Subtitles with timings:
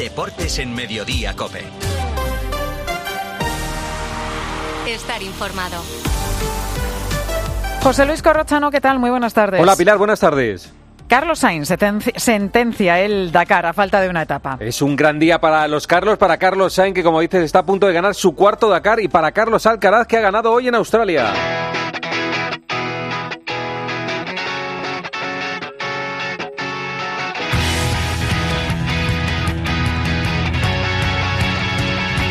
[0.00, 1.62] Deportes en Mediodía Cope.
[4.88, 5.82] Estar informado.
[7.82, 8.98] José Luis Corrochano, ¿qué tal?
[8.98, 9.60] Muy buenas tardes.
[9.60, 10.72] Hola Pilar, buenas tardes.
[11.06, 11.68] Carlos Sainz
[12.16, 14.56] sentencia el Dakar a falta de una etapa.
[14.58, 17.66] Es un gran día para los Carlos, para Carlos Sainz, que como dices está a
[17.66, 20.76] punto de ganar su cuarto Dakar, y para Carlos Alcaraz, que ha ganado hoy en
[20.76, 21.30] Australia.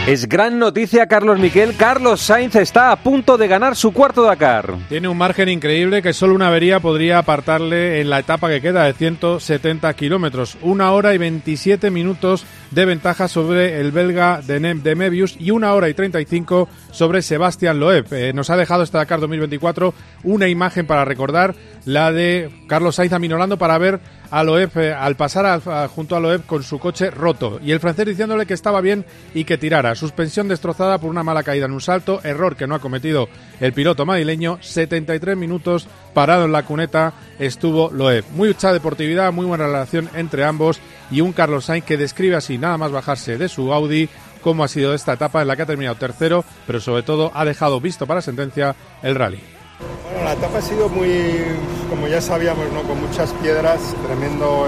[0.10, 1.76] Es gran noticia, Carlos Miquel.
[1.76, 4.74] Carlos Sainz está a punto de ganar su cuarto Dakar.
[4.90, 8.86] Tiene un margen increíble que solo una avería podría apartarle en la etapa que queda
[8.86, 10.58] de 170 kilómetros.
[10.64, 15.76] Una hora y 27 minutos de ventaja sobre el belga de, de Mebius y una
[15.76, 18.12] hora y 35 sobre Sebastián Loeb.
[18.12, 21.56] Eh, nos ha dejado este Dakar 2024 una imagen para recordar,
[21.86, 24.00] la de Carlos Sainz aminorando para ver
[24.32, 25.60] a Loeb eh, al pasar
[25.90, 29.44] junto a Loeb con su coche roto y el francés diciéndole que estaba bien y
[29.44, 29.96] que tirara.
[29.96, 33.28] Suspensión destrozada por una mala caída en un salto, error que no ha cometido
[33.60, 34.60] el piloto madrileño.
[34.62, 38.26] 73 minutos parado en la cuneta estuvo Loeb.
[38.34, 40.80] Muy mucha deportividad, muy buena relación entre ambos
[41.12, 44.10] y un Carlos Sainz que describe así nada más bajarse de su Audi
[44.42, 47.46] cómo ha sido esta etapa en la que ha terminado tercero, pero sobre todo ha
[47.46, 49.59] dejado visto para sentencia el rally.
[49.80, 51.44] Bueno, la etapa ha sido muy,
[51.90, 52.84] como ya sabíamos, ¿no?
[52.84, 54.68] con muchas piedras, tremendo,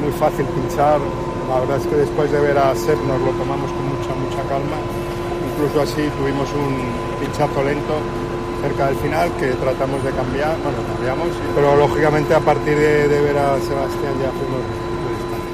[0.00, 1.00] muy fácil pinchar.
[1.48, 4.42] La verdad es que después de ver a Seth nos lo tomamos con mucha, mucha
[4.48, 4.78] calma.
[5.52, 7.94] Incluso así tuvimos un pinchazo lento
[8.62, 13.20] cerca del final que tratamos de cambiar, bueno, cambiamos, pero lógicamente a partir de, de
[13.20, 14.92] ver a Sebastián ya fuimos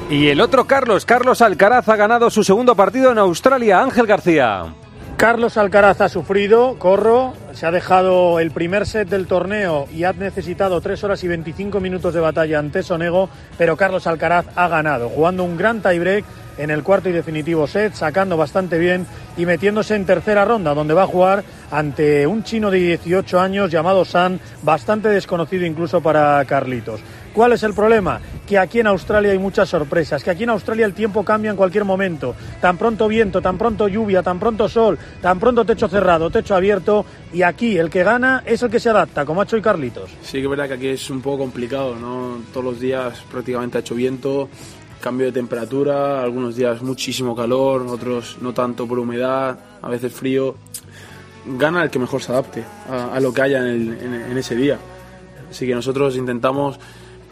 [0.09, 3.79] y el otro Carlos, Carlos Alcaraz ha ganado su segundo partido en Australia.
[3.79, 4.73] Ángel García.
[5.19, 10.13] Carlos Alcaraz ha sufrido, corro, se ha dejado el primer set del torneo y ha
[10.13, 15.09] necesitado 3 horas y 25 minutos de batalla ante Sonego, pero Carlos Alcaraz ha ganado,
[15.09, 16.23] jugando un gran tiebreak
[16.57, 20.93] en el cuarto y definitivo set, sacando bastante bien y metiéndose en tercera ronda, donde
[20.93, 26.43] va a jugar ante un chino de 18 años llamado San, bastante desconocido incluso para
[26.45, 27.01] Carlitos.
[27.33, 28.19] ¿Cuál es el problema?
[28.47, 31.57] Que aquí en Australia hay muchas sorpresas, que aquí en Australia el tiempo cambia en
[31.57, 32.35] cualquier momento.
[32.59, 37.05] Tan pronto viento, tan pronto lluvia, tan pronto sol, tan pronto techo cerrado, techo abierto.
[37.31, 40.09] Y aquí el que gana es el que se adapta, como ha hecho hoy Carlitos.
[40.23, 42.39] Sí, que es verdad que aquí es un poco complicado, ¿no?
[42.51, 44.49] Todos los días prácticamente ha hecho viento,
[44.99, 50.55] cambio de temperatura, algunos días muchísimo calor, otros no tanto por humedad, a veces frío.
[51.45, 54.77] Gana el que mejor se adapte a, lo que haya en, ese día.
[55.49, 56.79] Así que nosotros intentamos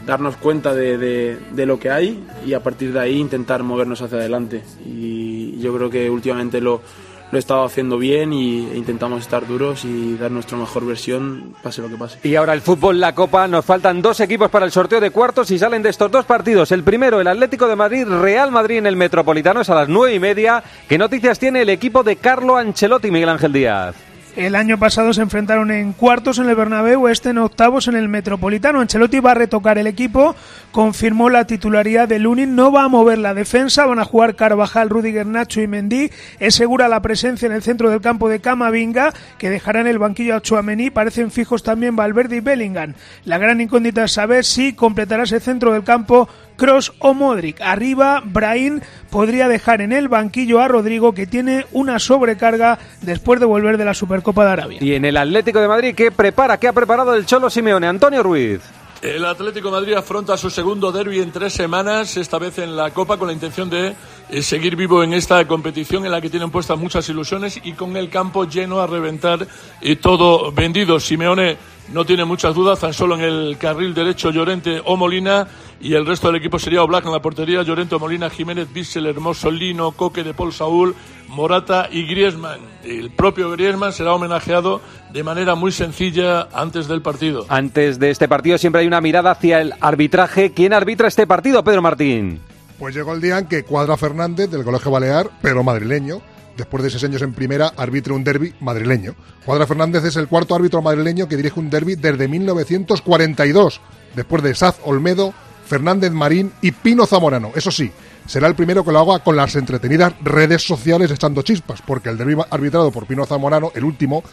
[0.07, 4.63] darnos cuenta de, lo que hay y a partir de ahí intentar movernos hacia adelante.
[4.85, 6.81] Y yo creo que últimamente lo,
[7.29, 11.81] lo he estado haciendo bien y intentamos estar duros y dar nuestra mejor versión, pase
[11.81, 12.19] lo que pase.
[12.23, 15.51] Y ahora el fútbol, la Copa, nos faltan dos equipos para el sorteo de cuartos
[15.51, 16.71] y salen de estos dos partidos.
[16.71, 20.15] El primero, el Atlético de Madrid, Real Madrid en el Metropolitano, es a las nueve
[20.15, 20.63] y media.
[20.87, 24.06] ¿Qué noticias tiene el equipo de Carlo Ancelotti, Miguel Ángel Díaz?
[24.37, 28.07] El año pasado se enfrentaron en cuartos en el Bernabéu, este en octavos en el
[28.07, 28.81] Metropolitano.
[28.81, 30.35] Ancelotti va a retocar el equipo,
[30.71, 34.91] confirmó la titularidad de Lunin, no va a mover la defensa, van a jugar Carvajal,
[34.91, 36.11] Rudiger, Nacho y Mendy.
[36.37, 39.97] Es segura la presencia en el centro del campo de Camavinga, que dejará en el
[39.97, 40.91] banquillo a Chouameni.
[40.91, 42.93] Parecen fijos también Valverde y Bellingham.
[43.25, 47.61] La gran incógnita es saber si completará ese centro del campo Cross o Modric.
[47.61, 53.45] Arriba, Brahim podría dejar en el banquillo a Rodrigo, que tiene una sobrecarga después de
[53.45, 54.79] volver de la Supercopa de Arabia.
[54.81, 56.57] Y en el Atlético de Madrid, ¿qué prepara?
[56.57, 57.87] ¿Qué ha preparado el Cholo Simeone?
[57.87, 58.61] Antonio Ruiz.
[59.01, 62.89] El Atlético de Madrid afronta su segundo derby en tres semanas, esta vez en la
[62.89, 63.93] Copa, con la intención de
[64.41, 68.09] seguir vivo en esta competición en la que tienen puestas muchas ilusiones y con el
[68.09, 69.47] campo lleno a reventar
[69.81, 70.99] y todo vendido.
[70.99, 71.57] Simeone
[71.93, 75.47] no tiene muchas dudas, tan solo en el carril derecho Llorente o Molina
[75.79, 79.51] y el resto del equipo sería Oblak en la portería, Llorente, Molina, Jiménez, Bissell, Hermoso,
[79.51, 80.95] Lino, Coque de Paul Saúl,
[81.29, 82.59] Morata y Griezmann.
[82.83, 84.81] El propio Griezmann será homenajeado
[85.13, 87.45] de manera muy sencilla antes del partido.
[87.47, 90.51] Antes de este partido siempre hay una mirada hacia el arbitraje.
[90.51, 92.41] ¿Quién arbitra este partido, Pedro Martín?
[92.79, 96.21] Pues llegó el día en que Cuadra Fernández del Colegio Balear, pero madrileño,
[96.55, 99.15] después de seis años en primera, arbitre un derby madrileño.
[99.45, 103.81] Cuadra Fernández es el cuarto árbitro madrileño que dirige un derby desde 1942,
[104.15, 105.33] después de Saz Olmedo,
[105.65, 107.51] Fernández Marín y Pino Zamorano.
[107.55, 107.91] Eso sí,
[108.27, 112.17] será el primero que lo haga con las entretenidas redes sociales echando chispas, porque el
[112.17, 114.23] derbi arbitrado por Pino Zamorano, el último,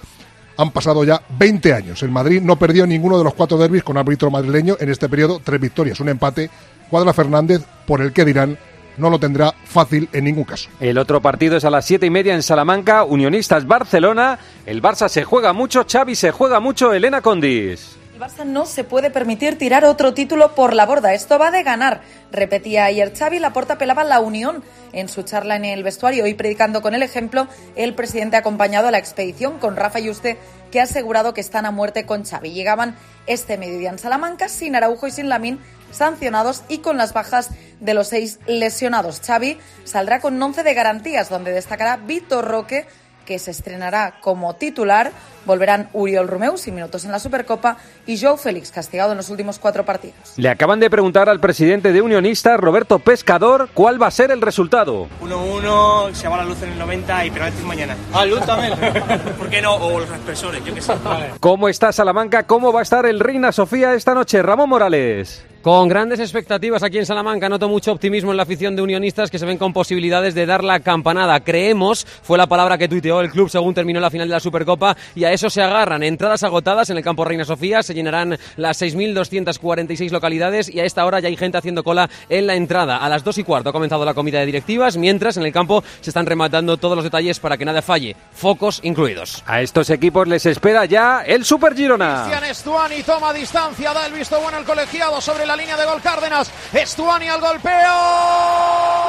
[0.57, 2.03] han pasado ya 20 años.
[2.03, 5.41] El Madrid no perdió ninguno de los cuatro derbis con árbitro madrileño en este periodo,
[5.43, 6.51] tres victorias, un empate.
[6.91, 8.59] Cuadra Fernández, por el que dirán,
[8.97, 10.69] no lo tendrá fácil en ningún caso.
[10.81, 14.39] El otro partido es a las siete y media en Salamanca, Unionistas Barcelona.
[14.67, 17.97] El Barça se juega mucho, Xavi se juega mucho, Elena Condis.
[18.15, 21.15] El Barça no se puede permitir tirar otro título por la borda.
[21.15, 23.41] Esto va de ganar, repetía ayer Xavi.
[23.41, 27.49] Laporta apelaba la unión en su charla en el vestuario y predicando con el ejemplo,
[27.75, 30.39] el presidente ha acompañado a la expedición con Rafa Yuste,
[30.71, 32.53] que ha asegurado que están a muerte con Xavi.
[32.53, 32.95] Llegaban
[33.27, 35.59] este mediodía en Salamanca sin Araujo y sin Lamín
[35.95, 37.51] sancionados y con las bajas
[37.81, 39.21] de los seis lesionados.
[39.25, 42.87] Xavi saldrá con 11 de garantías, donde destacará Víctor Roque,
[43.25, 45.13] que se estrenará como titular.
[45.47, 47.77] Volverán Uriol Romeu, sin minutos en la Supercopa,
[48.07, 50.17] y Joe Félix, castigado en los últimos cuatro partidos.
[50.37, 54.41] Le acaban de preguntar al presidente de Unionistas, Roberto Pescador, cuál va a ser el
[54.41, 55.09] resultado.
[55.21, 57.97] 1-1, se va la luz en el 90 y penaltis mañana.
[58.13, 58.73] Ah, luz también.
[59.39, 59.75] ¿Por qué no?
[59.75, 60.95] O los expresores, yo qué sé.
[61.41, 62.45] ¿Cómo está Salamanca?
[62.45, 64.41] ¿Cómo va a estar el Reina Sofía esta noche?
[64.43, 65.45] Ramón Morales.
[65.65, 69.39] Con grandes expectativas aquí en Salamanca, noto mucho optimismo en la afición de unionistas que
[69.39, 71.41] se ven con posibilidades de dar la campanada.
[71.41, 74.95] Creemos, fue la palabra que tuiteó el club según terminó la final de la Supercopa,
[75.15, 76.03] y a eso se agarran.
[76.03, 81.07] Entradas agotadas en el campo Reina Sofía, se llenarán las 6.246 localidades y a esta
[81.07, 82.99] hora ya hay gente haciendo cola en la entrada.
[82.99, 85.83] A las dos y cuarto ha comenzado la comida de directivas, mientras en el campo
[86.03, 89.43] se están rematando todos los detalles para que nada falle, focos incluidos.
[89.47, 92.25] A estos equipos les espera ya el Super Girona.
[92.25, 96.01] Cristian Estuani toma distancia, da el visto bueno al colegiado sobre la línea de gol
[96.01, 96.51] Cárdenas.
[96.73, 99.05] Estuani al golpeo.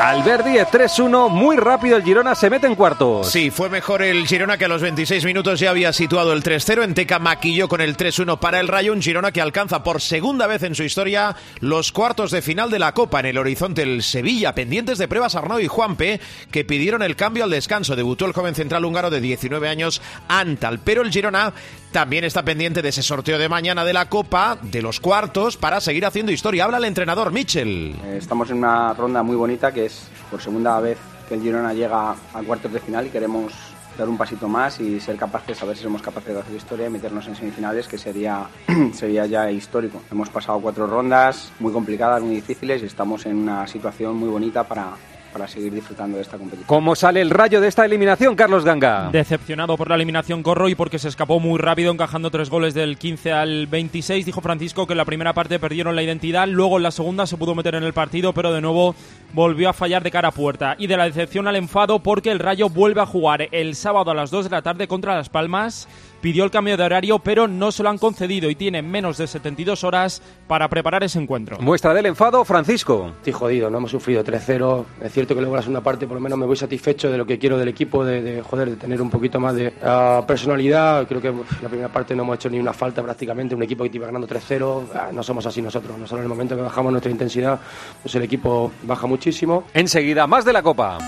[0.00, 3.32] Albert 10, 3-1, muy rápido el Girona se mete en cuartos.
[3.32, 6.84] Sí, fue mejor el Girona que a los 26 minutos ya había situado el 3-0.
[6.84, 10.62] Enteca maquilló con el 3-1 para el Rayo, un Girona que alcanza por segunda vez
[10.62, 13.18] en su historia los cuartos de final de la Copa.
[13.18, 16.20] En el horizonte el Sevilla, pendientes de pruebas Arnaud y Juanpe,
[16.52, 17.96] que pidieron el cambio al descanso.
[17.96, 20.78] Debutó el joven central húngaro de 19 años, Antal.
[20.78, 21.52] Pero el Girona
[21.98, 25.80] también está pendiente de ese sorteo de mañana de la Copa, de los cuartos, para
[25.80, 26.62] seguir haciendo historia.
[26.62, 27.92] Habla el entrenador Mitchell.
[28.16, 30.96] Estamos en una ronda muy bonita que es por segunda vez
[31.28, 33.52] que el Girona llega a cuartos de final y queremos
[33.98, 36.86] dar un pasito más y ser capaces, a ver si somos capaces de hacer historia
[36.86, 38.46] y meternos en semifinales, que sería,
[38.94, 40.00] sería ya histórico.
[40.08, 44.62] Hemos pasado cuatro rondas muy complicadas, muy difíciles y estamos en una situación muy bonita
[44.62, 44.92] para,
[45.32, 46.66] para seguir disfrutando de esta competición.
[46.66, 49.10] ¿Cómo sale el rayo de esta eliminación, Carlos Ganga?
[49.10, 52.98] Decepcionado por la eliminación Corro y porque se escapó muy rápido encajando tres goles del
[52.98, 54.26] 15 al 26.
[54.26, 57.36] Dijo Francisco que en la primera parte perdieron la identidad, luego en la segunda se
[57.36, 58.94] pudo meter en el partido, pero de nuevo
[59.32, 60.76] volvió a fallar de cara a puerta.
[60.78, 64.14] Y de la decepción al enfado porque el rayo vuelve a jugar el sábado a
[64.14, 65.88] las 2 de la tarde contra Las Palmas
[66.20, 69.26] pidió el cambio de horario, pero no se lo han concedido y tiene menos de
[69.26, 71.58] 72 horas para preparar ese encuentro.
[71.60, 73.12] Muestra del enfado, Francisco.
[73.18, 74.84] Estoy jodido, no hemos sufrido 3-0.
[75.02, 77.18] Es cierto que luego en la segunda parte por lo menos me voy satisfecho de
[77.18, 80.24] lo que quiero del equipo, de, de joder, de tener un poquito más de uh,
[80.26, 81.06] personalidad.
[81.06, 83.54] Creo que uf, la primera parte no hemos hecho ni una falta prácticamente.
[83.54, 85.98] Un equipo que iba ganando 3-0, uh, no somos así nosotros.
[85.98, 87.60] Nosotros en el momento que bajamos nuestra intensidad,
[88.02, 89.64] pues el equipo baja muchísimo.
[89.74, 90.98] Enseguida, más de la Copa.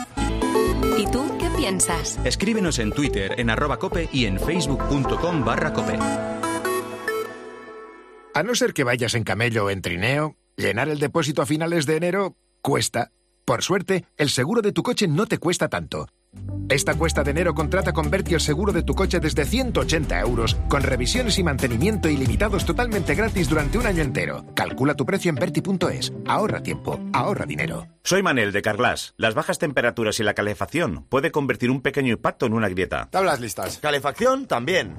[2.25, 5.99] Escríbenos en Twitter, en arroba cope y en facebook.com barra cope.
[8.35, 11.87] A no ser que vayas en camello o en trineo, llenar el depósito a finales
[11.87, 13.13] de enero cuesta.
[13.45, 16.09] Por suerte, el seguro de tu coche no te cuesta tanto.
[16.71, 20.55] Esta cuesta de enero contrata con Berti el seguro de tu coche desde 180 euros,
[20.69, 24.45] con revisiones y mantenimiento ilimitados totalmente gratis durante un año entero.
[24.55, 26.13] Calcula tu precio en Berti.es.
[26.29, 27.89] Ahorra tiempo, ahorra dinero.
[28.05, 29.15] Soy Manel de Carglass.
[29.17, 33.09] Las bajas temperaturas y la calefacción puede convertir un pequeño impacto en una grieta.
[33.11, 33.79] Tablas listas.
[33.79, 34.95] Calefacción también.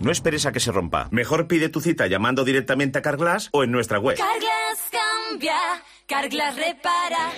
[0.00, 1.08] No esperes a que se rompa.
[1.10, 4.16] Mejor pide tu cita llamando directamente a Carglass o en nuestra web.
[4.16, 5.56] Carglass cambia,
[6.06, 7.30] Carglass repara.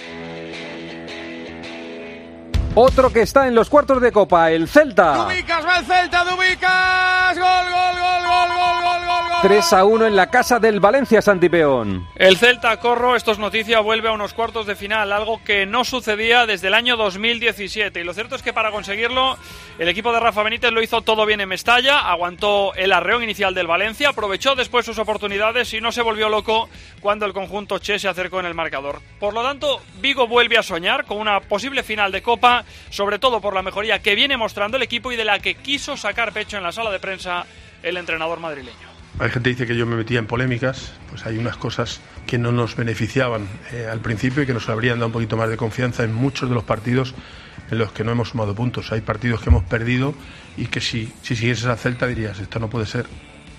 [2.79, 5.15] Otro que está en los cuartos de Copa, el Celta.
[5.25, 7.39] Dubicas, va el Celta, Dubicas.
[7.39, 9.06] Gol, gol, gol, gol, gol, gol.
[9.43, 12.09] 3 a 1 en la casa del Valencia Santipeón.
[12.17, 15.85] El Celta Corro, esto es noticia, vuelve a unos cuartos de final, algo que no
[15.85, 18.01] sucedía desde el año 2017.
[18.01, 19.37] Y lo cierto es que para conseguirlo,
[19.79, 23.55] el equipo de Rafa Benítez lo hizo todo bien en Mestalla, aguantó el arreón inicial
[23.55, 27.99] del Valencia, aprovechó después sus oportunidades y no se volvió loco cuando el conjunto Che
[27.99, 29.01] se acercó en el marcador.
[29.21, 33.43] Por lo tanto, Vigo vuelve a soñar con una posible final de Copa, sobre todo
[33.43, 36.57] por la mejoría que viene mostrando el equipo y de la que quiso sacar pecho
[36.57, 37.45] en la sala de prensa
[37.83, 38.86] el entrenador madrileño.
[39.19, 42.37] Hay gente que dice que yo me metía en polémicas, pues hay unas cosas que
[42.37, 45.57] no nos beneficiaban eh, al principio y que nos habrían dado un poquito más de
[45.57, 47.15] confianza en muchos de los partidos
[47.71, 48.93] en los que no hemos sumado puntos.
[48.93, 50.15] Hay partidos que hemos perdido
[50.59, 53.07] y que si, si siguieses a Celta dirías, esto no puede ser,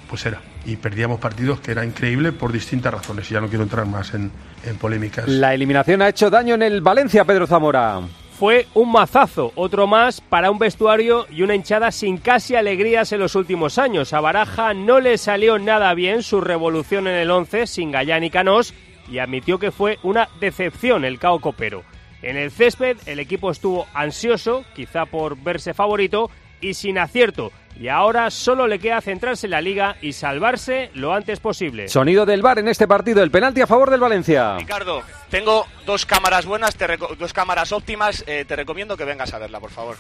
[0.07, 0.41] pues era.
[0.65, 3.29] Y perdíamos partidos que era increíble por distintas razones.
[3.31, 4.31] Y ya no quiero entrar más en,
[4.63, 5.27] en polémicas.
[5.27, 8.01] La eliminación ha hecho daño en el Valencia, Pedro Zamora
[8.37, 13.19] fue un mazazo, otro más para un vestuario y una hinchada sin casi alegrías en
[13.19, 14.13] los últimos años.
[14.13, 18.29] A Baraja no le salió nada bien su revolución en el 11 sin Gallán y
[18.29, 18.75] Canós
[19.09, 21.83] y admitió que fue una decepción el cao copero.
[22.21, 26.29] En el césped el equipo estuvo ansioso, quizá por verse favorito,
[26.61, 27.51] y sin acierto.
[27.79, 31.87] Y ahora solo le queda centrarse en la liga y salvarse lo antes posible.
[31.87, 34.57] Sonido del bar en este partido, el penalti a favor del Valencia.
[34.57, 38.23] Ricardo, tengo dos cámaras buenas, te reco- dos cámaras óptimas.
[38.27, 39.97] eh, te recomiendo que vengas a verla, por favor.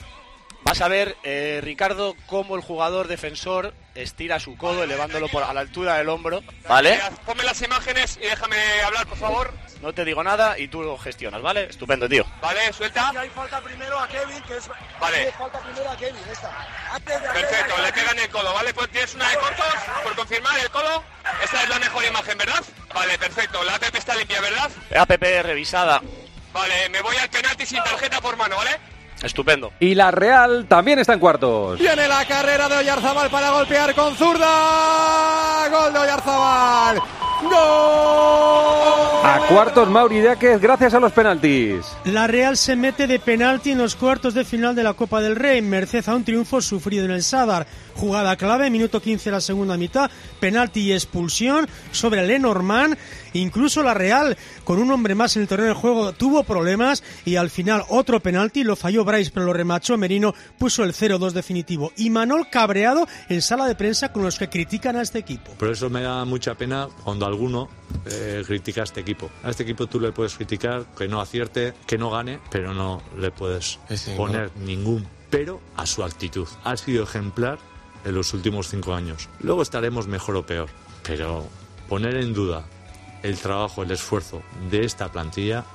[0.63, 5.53] Vas a ver, eh, Ricardo, cómo el jugador defensor estira su codo elevándolo por, a
[5.53, 6.41] la altura del hombro.
[6.67, 6.99] ¿Vale?
[7.25, 9.53] Ponme las imágenes y déjame hablar, por favor.
[9.81, 11.65] No te digo nada y tú lo gestionas, ¿vale?
[11.69, 12.25] Estupendo, tío.
[12.41, 13.11] Vale, suelta.
[13.17, 14.69] hay falta primero a Kevin, que es...
[14.99, 15.31] Vale.
[15.33, 16.67] falta primero a Kevin, esta.
[16.91, 18.73] Antes de Perfecto, le pegan el codo, ¿vale?
[18.73, 19.65] Pues tienes una de cortos,
[20.03, 21.03] por confirmar el codo.
[21.43, 22.63] Esta es la mejor imagen, ¿verdad?
[22.97, 23.63] Vale, perfecto.
[23.63, 24.71] La APP está limpia, ¿verdad?
[24.97, 26.01] APP revisada.
[26.51, 28.71] Vale, me voy al penalti sin tarjeta por mano, ¿vale?
[29.21, 29.71] Estupendo.
[29.79, 31.77] Y la Real también está en cuartos.
[31.79, 35.67] Viene la carrera de Oyarzabal para golpear con zurda.
[35.69, 37.01] Gol de Oyarzabal.
[37.43, 39.07] ¡Gol!
[39.23, 41.85] A cuartos Mauri Díaz gracias a los penaltis.
[42.05, 45.35] La Real se mete de penalti en los cuartos de final de la Copa del
[45.35, 47.67] Rey, merced a un triunfo sufrido en el Sadar.
[47.95, 52.97] Jugada clave, minuto 15 de la segunda mitad, penalti y expulsión sobre Lenormand.
[53.33, 57.35] Incluso la Real, con un hombre más en el terreno de juego, tuvo problemas y
[57.35, 61.91] al final otro penalti, lo falló Bryce, pero lo remachó Merino, puso el 0-2 definitivo.
[61.97, 65.51] Y Manol cabreado en sala de prensa con los que critican a este equipo.
[65.53, 67.69] Por eso me da mucha pena cuando alguno
[68.05, 69.29] eh, critica a este equipo.
[69.43, 73.01] A este equipo tú le puedes criticar que no acierte, que no gane, pero no
[73.17, 73.79] le puedes
[74.15, 76.47] poner ningún pero a su actitud.
[76.63, 77.59] Ha sido ejemplar
[78.07, 79.29] en los últimos cinco años.
[79.41, 80.69] Luego estaremos mejor o peor,
[81.03, 81.45] pero
[81.89, 82.63] poner en duda
[83.23, 85.65] el trabajo, el esfuerzo de esta plantilla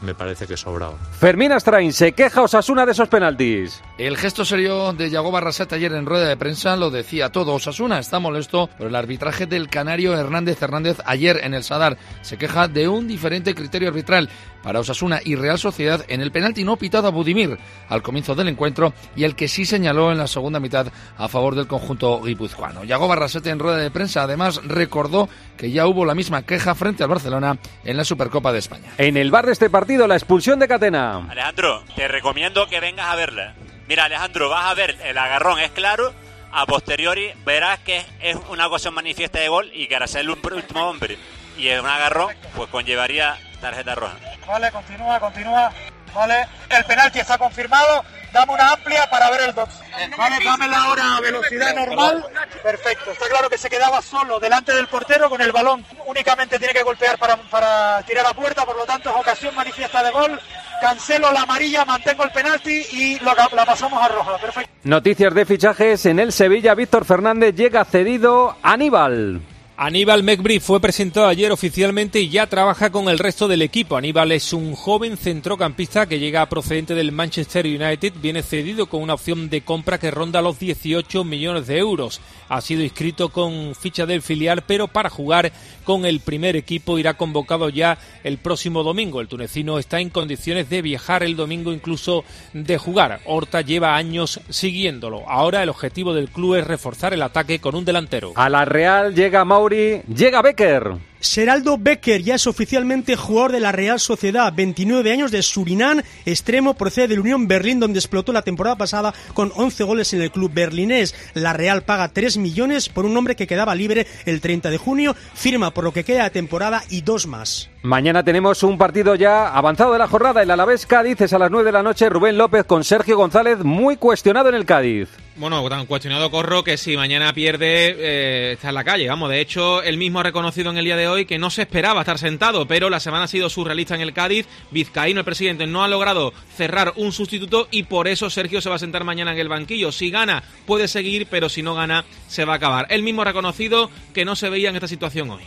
[0.00, 0.94] me parece que sobraba.
[1.18, 3.82] Fermín Astrain se queja Osasuna de esos penaltis.
[3.98, 7.54] El gesto serio de Yago Barrasate ayer en rueda de prensa lo decía todo.
[7.54, 11.96] Osasuna está molesto por el arbitraje del canario Hernández Hernández ayer en el Sadar.
[12.22, 14.28] Se queja de un diferente criterio arbitral
[14.66, 17.56] para Osasuna y Real Sociedad en el penalti no pitado a Budimir
[17.88, 21.54] al comienzo del encuentro y el que sí señaló en la segunda mitad a favor
[21.54, 22.82] del conjunto guipuzcoano.
[22.82, 27.04] Yago Barrasate en rueda de prensa además recordó que ya hubo la misma queja frente
[27.04, 28.90] al Barcelona en la Supercopa de España.
[28.98, 31.28] En el bar de este partido, la expulsión de Catena.
[31.30, 33.54] Alejandro, te recomiendo que vengas a verla.
[33.86, 36.12] Mira, Alejandro, vas a ver, el agarrón es claro.
[36.50, 40.40] A posteriori verás que es una ocasión manifiesta de gol y que hará ser un
[40.42, 41.18] último hombre.
[41.56, 44.16] Y en un agarrón, pues conllevaría tarjeta roja.
[44.46, 45.72] Vale, continúa, continúa.
[46.14, 48.04] Vale, el penalti está confirmado.
[48.32, 49.74] Dame una amplia para ver el box.
[50.16, 52.24] Vale, dámela ahora a velocidad normal.
[52.62, 53.10] Perfecto.
[53.12, 55.84] Está claro que se quedaba solo delante del portero con el balón.
[56.06, 60.02] Únicamente tiene que golpear para, para tirar a puerta, por lo tanto es ocasión manifiesta
[60.02, 60.40] de gol.
[60.80, 64.38] Cancelo la amarilla, mantengo el penalti y lo, la pasamos a roja.
[64.38, 64.70] Perfecto.
[64.84, 66.74] Noticias de fichajes en el Sevilla.
[66.74, 69.40] Víctor Fernández llega cedido a Aníbal.
[69.78, 73.98] Aníbal Mekbri fue presentado ayer oficialmente y ya trabaja con el resto del equipo.
[73.98, 79.12] Aníbal es un joven centrocampista que llega procedente del Manchester United, viene cedido con una
[79.12, 82.22] opción de compra que ronda los 18 millones de euros.
[82.48, 85.52] Ha sido inscrito con ficha del filial, pero para jugar
[85.84, 89.20] con el primer equipo irá convocado ya el próximo domingo.
[89.20, 93.20] El tunecino está en condiciones de viajar el domingo, incluso de jugar.
[93.26, 95.28] Horta lleva años siguiéndolo.
[95.28, 98.32] Ahora el objetivo del club es reforzar el ataque con un delantero.
[98.36, 100.98] A la Real llega Llega Becker.
[101.20, 106.74] Seraldo Becker ya es oficialmente jugador de la Real Sociedad, 29 años de Surinam, extremo,
[106.74, 110.52] procede del Unión Berlín donde explotó la temporada pasada con 11 goles en el club
[110.52, 111.14] berlinés.
[111.34, 115.16] La Real paga 3 millones por un hombre que quedaba libre el 30 de junio,
[115.34, 117.70] firma por lo que queda de temporada y dos más.
[117.82, 121.50] Mañana tenemos un partido ya avanzado de la jornada, el Alavés Cádiz es a las
[121.50, 125.08] 9 de la noche, Rubén López con Sergio González muy cuestionado en el Cádiz.
[125.36, 129.06] Bueno, tan cuestionado Corro que si mañana pierde eh, está en la calle.
[129.06, 131.62] Vamos, de hecho, él mismo ha reconocido en el día de hoy que no se
[131.62, 134.46] esperaba estar sentado, pero la semana ha sido surrealista en el Cádiz.
[134.70, 138.76] Vizcaíno, el presidente, no ha logrado cerrar un sustituto y por eso Sergio se va
[138.76, 139.92] a sentar mañana en el banquillo.
[139.92, 142.86] Si gana, puede seguir, pero si no gana, se va a acabar.
[142.90, 145.42] Él mismo ha reconocido que no se veía en esta situación hoy.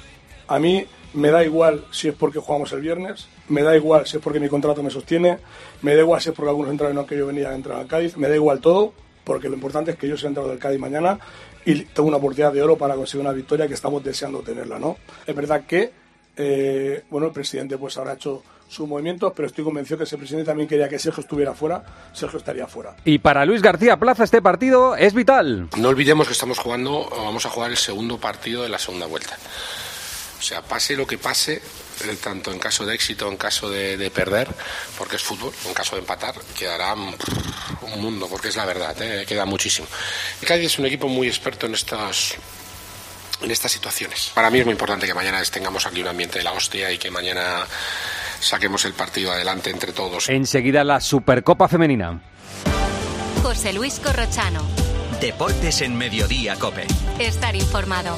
[0.47, 4.17] A mí me da igual si es porque jugamos el viernes, me da igual si
[4.17, 5.37] es porque mi contrato me sostiene,
[5.81, 7.87] me da igual si es porque algunos entraron no que yo venía a entrar al
[7.87, 10.79] Cádiz, me da igual todo, porque lo importante es que yo sea entrado del Cádiz
[10.79, 11.19] mañana
[11.65, 14.97] y tengo una oportunidad de oro para conseguir una victoria que estamos deseando tenerla, ¿no?
[15.25, 15.91] Es verdad que,
[16.35, 20.45] eh, bueno, el presidente pues habrá hecho sus movimientos, pero estoy convencido que el presidente
[20.45, 22.95] también quería que Sergio estuviera fuera, Sergio estaría fuera.
[23.03, 25.69] Y para Luis García Plaza este partido es vital.
[25.77, 29.35] No olvidemos que estamos jugando, vamos a jugar el segundo partido de la segunda vuelta.
[30.37, 31.61] O sea, pase lo que pase,
[32.21, 34.47] tanto en caso de éxito, en caso de, de perder,
[34.97, 37.15] porque es fútbol, en caso de empatar, quedará mm,
[37.81, 39.25] un mundo, porque es la verdad, ¿eh?
[39.27, 39.87] queda muchísimo.
[40.41, 42.35] El Cádiz es un equipo muy experto en estas,
[43.41, 44.31] en estas situaciones.
[44.33, 46.97] Para mí es muy importante que mañana tengamos aquí un ambiente de la hostia y
[46.97, 47.65] que mañana
[48.39, 50.29] saquemos el partido adelante entre todos.
[50.29, 52.21] Enseguida la Supercopa Femenina.
[53.41, 54.61] José Luis Corrochano.
[55.21, 56.87] Deportes en Mediodía, Cope.
[57.19, 58.17] Estar informado.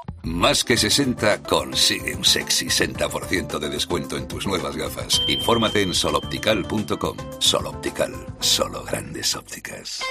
[0.23, 5.21] Más que 60 consigue un sexy 60% de descuento en tus nuevas gafas.
[5.27, 7.17] Infórmate en soloptical.com.
[7.39, 10.01] Soloptical, solo grandes ópticas.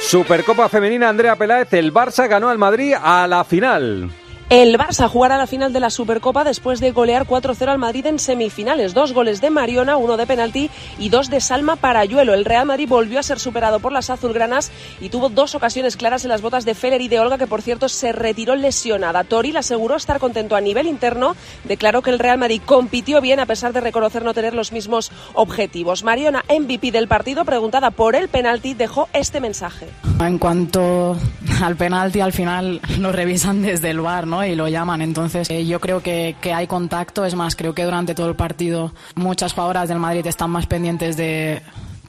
[0.00, 4.10] Supercopa Femenina Andrea Peláez, el Barça ganó al Madrid a la final.
[4.52, 8.18] El Barça jugará la final de la Supercopa después de golear 4-0 al Madrid en
[8.18, 8.92] semifinales.
[8.92, 10.68] Dos goles de Mariona, uno de penalti
[10.98, 12.34] y dos de Salma Parayuelo.
[12.34, 16.24] El Real Madrid volvió a ser superado por las azulgranas y tuvo dos ocasiones claras
[16.24, 19.24] en las botas de Feller y de Olga, que por cierto se retiró lesionada.
[19.24, 21.34] Toril aseguró estar contento a nivel interno.
[21.64, 25.12] Declaró que el Real Madrid compitió bien a pesar de reconocer no tener los mismos
[25.32, 26.04] objetivos.
[26.04, 29.88] Mariona, MVP del partido, preguntada por el penalti, dejó este mensaje.
[30.20, 31.16] En cuanto
[31.62, 34.41] al penalti, al final lo revisan desde el bar, ¿no?
[34.46, 35.02] Y lo llaman.
[35.02, 37.24] Entonces, eh, yo creo que, que hay contacto.
[37.24, 41.16] Es más, creo que durante todo el partido muchas jugadoras del Madrid están más pendientes
[41.16, 41.62] de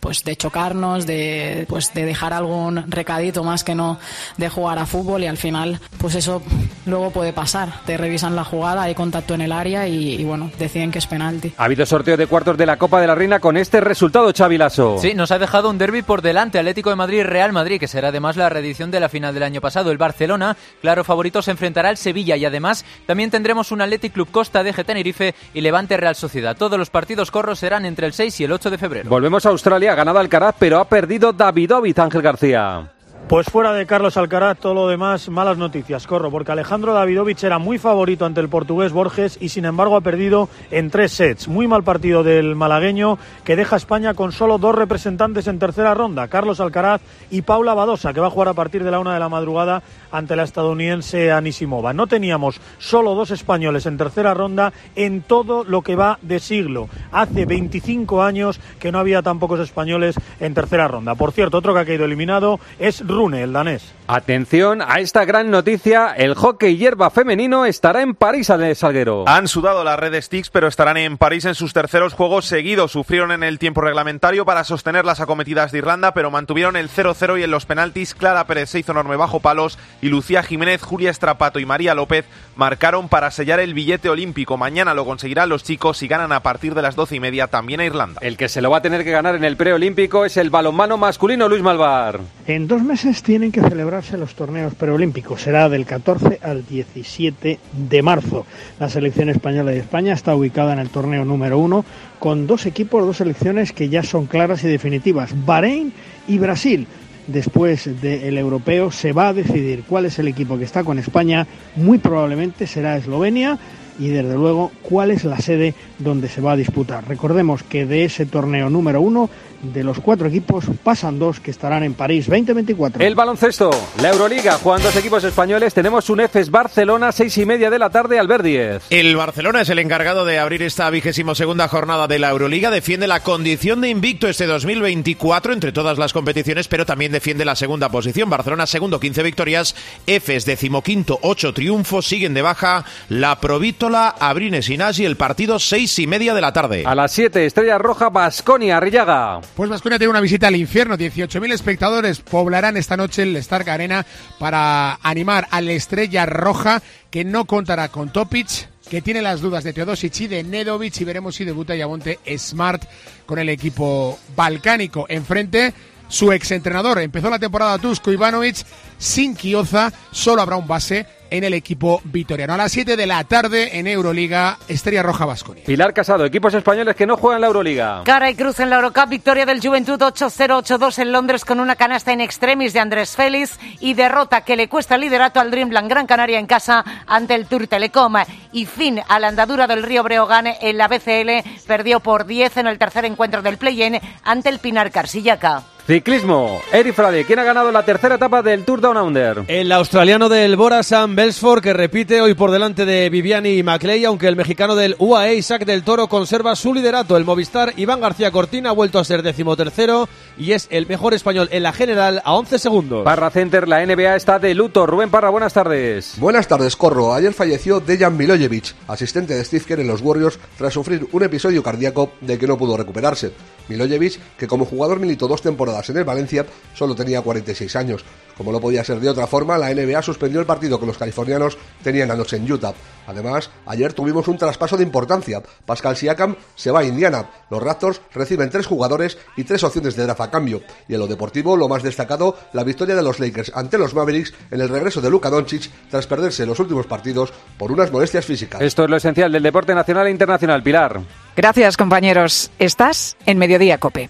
[0.04, 3.98] pues de chocarnos, de pues de dejar algún recadito más que no
[4.36, 6.44] de jugar a fútbol y al final pues eso
[6.86, 7.70] luego puede pasar.
[7.86, 11.08] Te revisan la jugada, hay contacto en el área y, y bueno, deciden que es
[11.08, 11.54] penalti.
[11.58, 14.58] Ha habido sorteo de cuartos de la Copa de la Reina con este resultado, Xavi
[14.58, 14.98] Lasso.
[15.00, 18.10] Sí, nos ha dejado un derby por delante, Atlético de Madrid Real Madrid, que será
[18.10, 19.90] además la reedición de la final del año pasado.
[19.90, 24.30] El Barcelona, claro favorito, se enfrentará al Sevilla y además también tendremos un Athletic Club
[24.32, 26.58] Costa de Tenerife y Levante Real Sociedad.
[26.58, 29.10] Todos los partidos corros serán entre el 6 y el 8 de febrero.
[29.10, 32.93] Volvemos a Australia, ha ganado Alcaraz, pero ha perdido Davidovic, Ángel García.
[33.28, 37.58] Pues fuera de Carlos Alcaraz, todo lo demás, malas noticias, corro, porque Alejandro Davidovich era
[37.58, 41.48] muy favorito ante el portugués Borges y sin embargo ha perdido en tres sets.
[41.48, 45.94] Muy mal partido del malagueño que deja a España con solo dos representantes en tercera
[45.94, 49.14] ronda, Carlos Alcaraz y Paula Badosa, que va a jugar a partir de la una
[49.14, 49.82] de la madrugada
[50.12, 51.94] ante la estadounidense Anisimova.
[51.94, 56.90] No teníamos solo dos españoles en tercera ronda en todo lo que va de siglo.
[57.12, 61.16] Hace 25 años que no había tan pocos españoles en tercera ronda.
[61.16, 63.94] Por cierto, otro que ha caído eliminado es Rune, el danés.
[64.06, 69.24] Atención a esta gran noticia, el hockey hierba femenino estará en París, Salguero.
[69.28, 72.92] Han sudado las Red Sticks, pero estarán en París en sus terceros juegos seguidos.
[72.92, 77.40] Sufrieron en el tiempo reglamentario para sostener las acometidas de Irlanda, pero mantuvieron el 0-0
[77.40, 81.10] y en los penaltis Clara Pérez se hizo enorme bajo palos y Lucía Jiménez, Julia
[81.10, 82.26] Estrapato y María López
[82.58, 84.58] marcaron para sellar el billete olímpico.
[84.58, 87.80] Mañana lo conseguirán los chicos si ganan a partir de las doce y media también
[87.80, 88.20] a Irlanda.
[88.22, 90.98] El que se lo va a tener que ganar en el preolímpico es el balonmano
[90.98, 92.20] masculino Luis Malvar.
[92.48, 95.42] En dos meses tienen que celebrarse los torneos preolímpicos.
[95.42, 98.46] Será del 14 al 17 de marzo.
[98.80, 101.84] La selección española de España está ubicada en el torneo número uno
[102.20, 105.32] con dos equipos, dos selecciones que ya son claras y definitivas.
[105.46, 105.92] Bahrein
[106.30, 106.88] y Brasil.
[107.28, 111.46] Después del europeo se va a decidir cuál es el equipo que está con España.
[111.76, 113.60] Muy probablemente será Eslovenia
[114.00, 117.08] y desde luego cuál es la sede donde se va a disputar.
[117.08, 119.30] Recordemos que de ese torneo número uno,
[119.62, 123.04] de los cuatro equipos, pasan dos que estarán en París 2024.
[123.04, 125.74] El baloncesto, la Euroliga, juegan dos equipos españoles.
[125.74, 128.84] Tenemos un EFES Barcelona, seis y media de la tarde, Albert 10.
[128.90, 132.72] El Barcelona es el encargado de abrir esta vigésimo segunda jornada de la Euroliga.
[132.72, 137.56] Defiende la condición de invicto este 2024 entre todas las competiciones, pero también defiende la
[137.56, 138.30] segunda posición.
[138.30, 139.76] Barcelona segundo, 15 victorias.
[140.06, 142.06] EFES decimoquinto, 8 triunfos.
[142.06, 143.40] Siguen de baja la
[143.84, 145.04] Provítola, Abrines y Nasi.
[145.04, 146.84] El partido seis y media de la tarde.
[146.86, 149.42] A las 7, Estrella Roja, Basconia, Arrillaga.
[149.58, 150.96] Pues Vasconia tiene una visita al infierno.
[150.96, 154.06] 18.000 espectadores poblarán esta noche el Stark Arena
[154.40, 159.66] para animar a la Estrella Roja, que no contará con Topic, que tiene las dudas
[159.66, 162.84] de Teodosic y de Nedovic y veremos si debuta Yabonte Smart
[163.26, 165.08] con el equipo balcánico.
[165.10, 165.74] Enfrente,
[166.08, 168.66] su exentrenador empezó la temporada Tusko Ivanovic
[168.98, 172.54] sin Kioza, solo habrá un base en el equipo vitoriano.
[172.54, 175.64] A las 7 de la tarde en Euroliga, Estrella Roja Basconia.
[175.66, 178.04] Pilar Casado, equipos españoles que no juegan la Euroliga.
[178.06, 182.14] Cara y cruz en la Eurocup, victoria del Juventud 8-0-8-2 en Londres con una canasta
[182.14, 186.06] en extremis de Andrés Félix y derrota que le cuesta el liderato al Dreamland Gran
[186.06, 188.14] Canaria en casa ante el Tour Telecom.
[188.52, 192.68] Y fin a la andadura del Río Breogán en la BCL, perdió por 10 en
[192.68, 195.64] el tercer encuentro del play-in ante el Pinar Carsillaca.
[195.86, 196.62] Ciclismo.
[196.72, 199.44] Eri Frade, ¿quién ha ganado la tercera etapa del Tour Down Under?
[199.50, 204.06] El australiano del Bora Sam Belsford, que repite hoy por delante de Viviani y Maclay,
[204.06, 207.18] aunque el mexicano del UAE Isaac del Toro conserva su liderato.
[207.18, 211.50] El Movistar Iván García Cortina ha vuelto a ser decimotercero y es el mejor español
[211.52, 213.04] en la general a 11 segundos.
[213.04, 214.86] Parra Center, la NBA está de luto.
[214.86, 216.14] Rubén Parra, buenas tardes.
[216.18, 217.14] Buenas tardes, Corro.
[217.14, 221.62] Ayer falleció Dejan Milojevic, asistente de Steve Kerr en los Warriors, tras sufrir un episodio
[221.62, 223.34] cardíaco del que no pudo recuperarse.
[223.68, 228.04] Milojevic, que como jugador militó dos temporadas en el Valencia, solo tenía 46 años.
[228.38, 231.58] Como no podía ser de otra forma, la NBA suspendió el partido que los californianos
[231.84, 232.74] tenían anoche en Utah.
[233.08, 235.42] Además, ayer tuvimos un traspaso de importancia.
[235.66, 237.30] Pascal Siakam se va a Indiana.
[237.50, 240.62] Los Raptors reciben tres jugadores y tres opciones de draft a cambio.
[240.88, 244.34] Y en lo deportivo, lo más destacado, la victoria de los Lakers ante los Mavericks
[244.52, 248.62] en el regreso de Luka Doncic tras perderse los últimos partidos por unas molestias físicas.
[248.62, 250.64] Esto es lo esencial del deporte nacional e internacional.
[250.64, 251.02] Pilar.
[251.36, 252.52] Gracias, compañeros.
[252.60, 254.10] Estás en Mediodía Cope.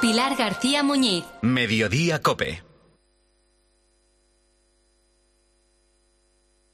[0.00, 1.24] Pilar García Muñiz.
[1.42, 2.62] Mediodía Cope.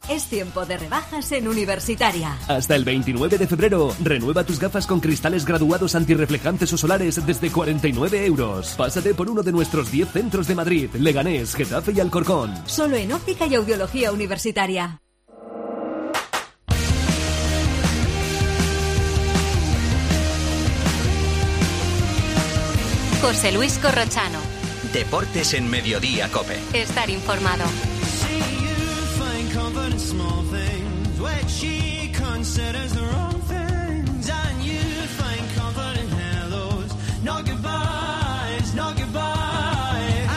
[0.08, 2.38] Es tiempo de rebajas en Universitaria.
[2.46, 7.50] Hasta el 29 de febrero, renueva tus gafas con cristales graduados antirreflejantes o solares desde
[7.50, 8.74] 49 euros.
[8.76, 12.54] Pásate por uno de nuestros 10 centros de Madrid, Leganés, Getafe y Alcorcón.
[12.66, 15.00] Solo en óptica y audiología universitaria.
[23.26, 24.38] José Luis Corrochano.
[24.92, 26.60] Deportes en Mediodía Cope.
[26.72, 27.64] Estar informado.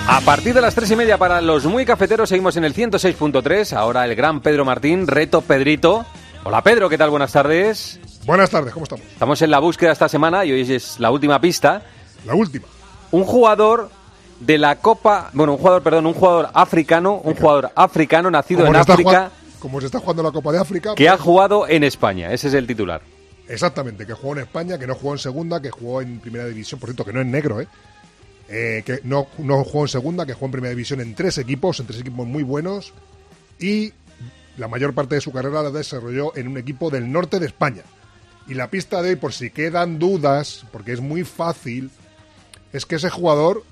[0.07, 3.73] A partir de las tres y media para los muy cafeteros seguimos en el 106.3.
[3.73, 6.07] Ahora el gran Pedro Martín, reto Pedrito.
[6.43, 7.11] Hola Pedro, ¿qué tal?
[7.11, 7.99] Buenas tardes.
[8.25, 9.05] Buenas tardes, ¿cómo estamos?
[9.05, 11.83] Estamos en la búsqueda esta semana y hoy es la última pista.
[12.25, 12.65] La última.
[13.11, 13.89] Un jugador
[14.39, 18.67] de la Copa, bueno, un jugador, perdón, un jugador africano, un jugador africano nacido en
[18.67, 20.95] Como África como se está jugando la Copa de África.
[20.95, 22.33] que pues, ha jugado en España.
[22.33, 23.01] Ese es el titular.
[23.47, 26.79] Exactamente, que jugó en España, que no jugó en segunda, que jugó en primera división,
[26.79, 27.67] por cierto, que no es negro, ¿eh?
[28.47, 31.79] Eh, que no, no jugó en segunda, que jugó en primera división en tres equipos,
[31.79, 32.93] en tres equipos muy buenos,
[33.59, 33.93] y
[34.57, 37.83] la mayor parte de su carrera la desarrolló en un equipo del norte de España.
[38.47, 41.91] Y la pista de hoy, por si quedan dudas, porque es muy fácil,
[42.73, 43.63] es que ese jugador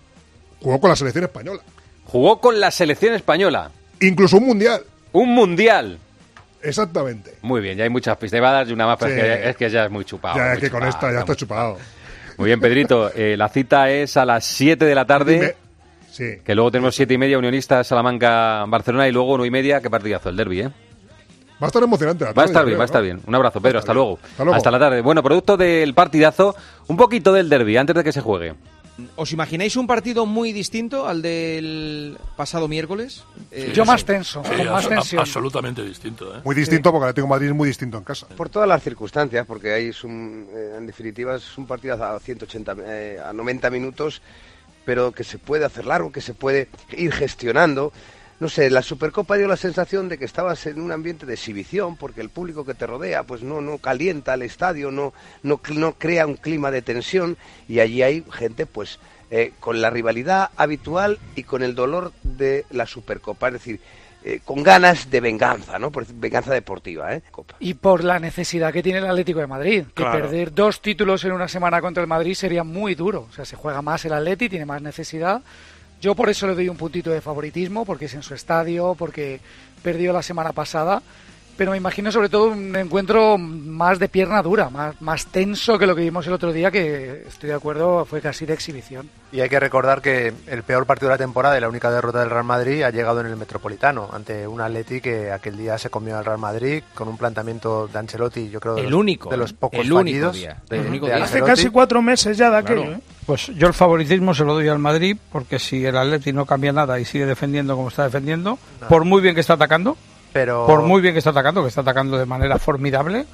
[0.62, 1.62] jugó con la selección española.
[2.06, 3.72] Jugó con la selección española.
[4.00, 4.82] Incluso un mundial.
[5.12, 5.98] Un mundial.
[6.62, 7.36] Exactamente.
[7.42, 8.38] Muy bien, ya hay muchas pistas.
[8.38, 9.20] Iba a dar una más, pero Sí.
[9.20, 10.38] es, que, es que ya es muy chupado.
[10.38, 11.78] ya, es que con esta ya está chupado.
[12.38, 13.12] Muy bien, Pedrito.
[13.16, 15.56] eh, la cita es a las 7 de la tarde.
[16.12, 16.38] Sí.
[16.44, 19.82] Que luego tenemos 7 y media, Unionistas, Salamanca, Barcelona y luego 1 y media.
[19.82, 20.70] Qué partidazo, el derby, ¿eh?
[21.62, 23.06] Va a estar emocionante la Va a tarde, estar bien, creo, va a estar ¿no?
[23.06, 23.22] bien.
[23.26, 23.80] Un abrazo, Pedro.
[23.80, 24.20] Hasta luego.
[24.32, 24.70] Hasta luego.
[24.70, 25.02] la tarde.
[25.02, 26.56] Bueno, producto del partidazo,
[26.88, 28.54] un poquito del derby antes de que se juegue.
[29.16, 33.24] ¿Os imagináis un partido muy distinto al del pasado miércoles?
[33.52, 35.20] Eh, Yo más tenso, Sí, con más tensión.
[35.22, 36.42] absolutamente distinto.
[36.44, 38.28] Muy distinto porque el Atlético de Madrid es muy distinto en casa.
[38.30, 42.20] Por todas las circunstancias, porque ahí es un, eh, en definitiva es un partido a
[42.20, 44.22] 180, eh, a 90 minutos,
[44.84, 47.92] pero que se puede hacer largo, que se puede ir gestionando.
[48.40, 51.96] No sé, la Supercopa dio la sensación de que estabas en un ambiente de exhibición,
[51.96, 55.94] porque el público que te rodea pues no, no calienta el estadio, no, no, no
[55.94, 57.36] crea un clima de tensión,
[57.68, 59.00] y allí hay gente pues
[59.32, 63.82] eh, con la rivalidad habitual y con el dolor de la Supercopa, es decir,
[64.24, 65.92] eh, con ganas de venganza, ¿no?
[65.92, 67.22] Por venganza deportiva, ¿eh?
[67.32, 67.56] Copa.
[67.60, 69.84] Y por la necesidad que tiene el Atlético de Madrid.
[69.88, 70.20] Que Claro.
[70.22, 73.28] perder dos títulos en una semana contra el Madrid sería muy duro.
[73.30, 75.42] O sea, se juega más el Atleti, tiene más necesidad.
[76.02, 79.40] Yo por eso le doy un puntito de favoritismo, porque es en su estadio, porque
[79.82, 81.02] perdió la semana pasada.
[81.58, 85.88] Pero me imagino sobre todo un encuentro más de pierna dura, más, más tenso que
[85.88, 89.10] lo que vimos el otro día, que estoy de acuerdo, fue casi de exhibición.
[89.32, 92.20] Y hay que recordar que el peor partido de la temporada y la única derrota
[92.20, 95.90] del Real Madrid ha llegado en el Metropolitano, ante un Atleti que aquel día se
[95.90, 99.32] comió al Real Madrid con un planteamiento de Ancelotti, yo creo, de El los, único,
[99.32, 101.24] de los pocos el único fallidos día, de- el único de día.
[101.24, 103.00] Hace casi cuatro meses ya de aquello, ¿eh?
[103.28, 106.72] Pues yo el favoritismo se lo doy al Madrid, porque si el Atleti no cambia
[106.72, 109.98] nada y sigue defendiendo como está defendiendo, por muy bien que está atacando,
[110.32, 113.26] Pero- por muy bien que está atacando, que está atacando de manera formidable,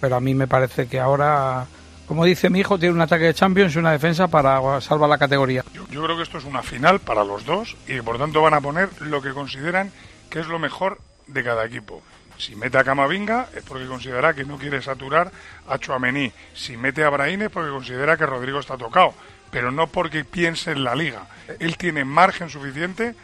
[0.00, 1.64] pero a mí me parece que ahora,
[2.08, 5.16] como dice mi hijo, tiene un ataque de Champions y una defensa para salvar la
[5.16, 5.64] categoría.
[5.92, 8.60] Yo creo que esto es una final para los dos y por tanto van a
[8.60, 9.92] poner lo que consideran
[10.28, 12.02] que es lo mejor de cada equipo.
[12.36, 15.30] Si mete a Camavinga es porque considera que no quiere saturar
[15.68, 16.30] a Chuamení.
[16.52, 19.14] Si mete a Brahim es porque considera que Rodrigo está tocado,
[19.50, 21.26] pero no porque piense en la liga.
[21.58, 23.14] Él tiene margen suficiente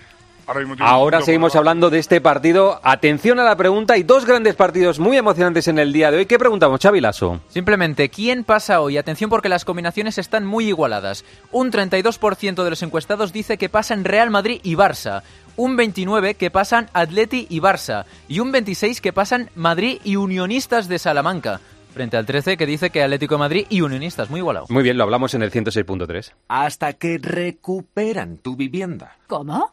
[0.46, 2.80] ahora mismo tiene un Ahora punto seguimos hablando de este partido.
[2.82, 3.94] Atención a la pregunta.
[3.94, 6.26] Hay dos grandes partidos muy emocionantes en el día de hoy.
[6.26, 7.40] ¿Qué preguntamos, Xavi Lasso?
[7.48, 8.96] Simplemente, ¿quién pasa hoy?
[8.96, 11.24] Atención porque las combinaciones están muy igualadas.
[11.50, 15.22] Un 32% de los encuestados dice que pasan Real Madrid y Barça.
[15.56, 18.04] Un 29% que pasan Atleti y Barça.
[18.28, 21.61] Y un 26% que pasan Madrid y Unionistas de Salamanca.
[21.92, 24.31] Frente al 13% que dice que Atlético de Madrid y Unionistas.
[24.31, 24.66] Muy igualado.
[24.70, 26.33] Muy bien, lo hablamos en el 106.3.
[26.48, 29.16] Hasta que recuperan tu vivienda.
[29.26, 29.72] ¿Cómo?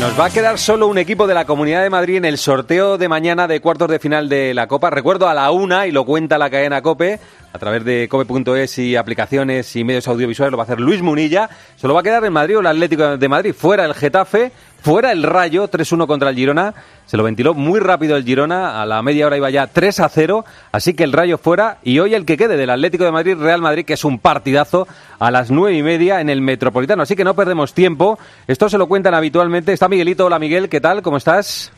[0.00, 2.96] Nos va a quedar solo un equipo de la Comunidad de Madrid en el sorteo
[2.96, 4.88] de mañana de cuartos de final de la Copa.
[4.88, 7.20] Recuerdo a la una, y lo cuenta la cadena Cope,
[7.52, 11.50] a través de cope.es y aplicaciones y medios audiovisuales, lo va a hacer Luis Munilla.
[11.76, 13.54] Solo va a quedar en Madrid o el Atlético de Madrid.
[13.56, 16.74] Fuera el Getafe, fuera el Rayo, 3-1 contra el Girona.
[17.06, 20.44] Se lo ventiló muy rápido el Girona, a la media hora iba ya 3 0,
[20.70, 21.78] así que el Rayo fuera.
[21.82, 24.86] Y hoy el que quede del Atlético de Madrid, Real Madrid, que es un partidazo
[25.18, 27.02] a las nueve y media en el Metropolitano.
[27.02, 28.18] Así que no perdemos tiempo.
[28.46, 29.72] Esto se lo cuentan habitualmente.
[29.72, 30.26] Está Miguelito.
[30.26, 31.02] Hola Miguel, ¿qué tal?
[31.02, 31.72] ¿Cómo estás?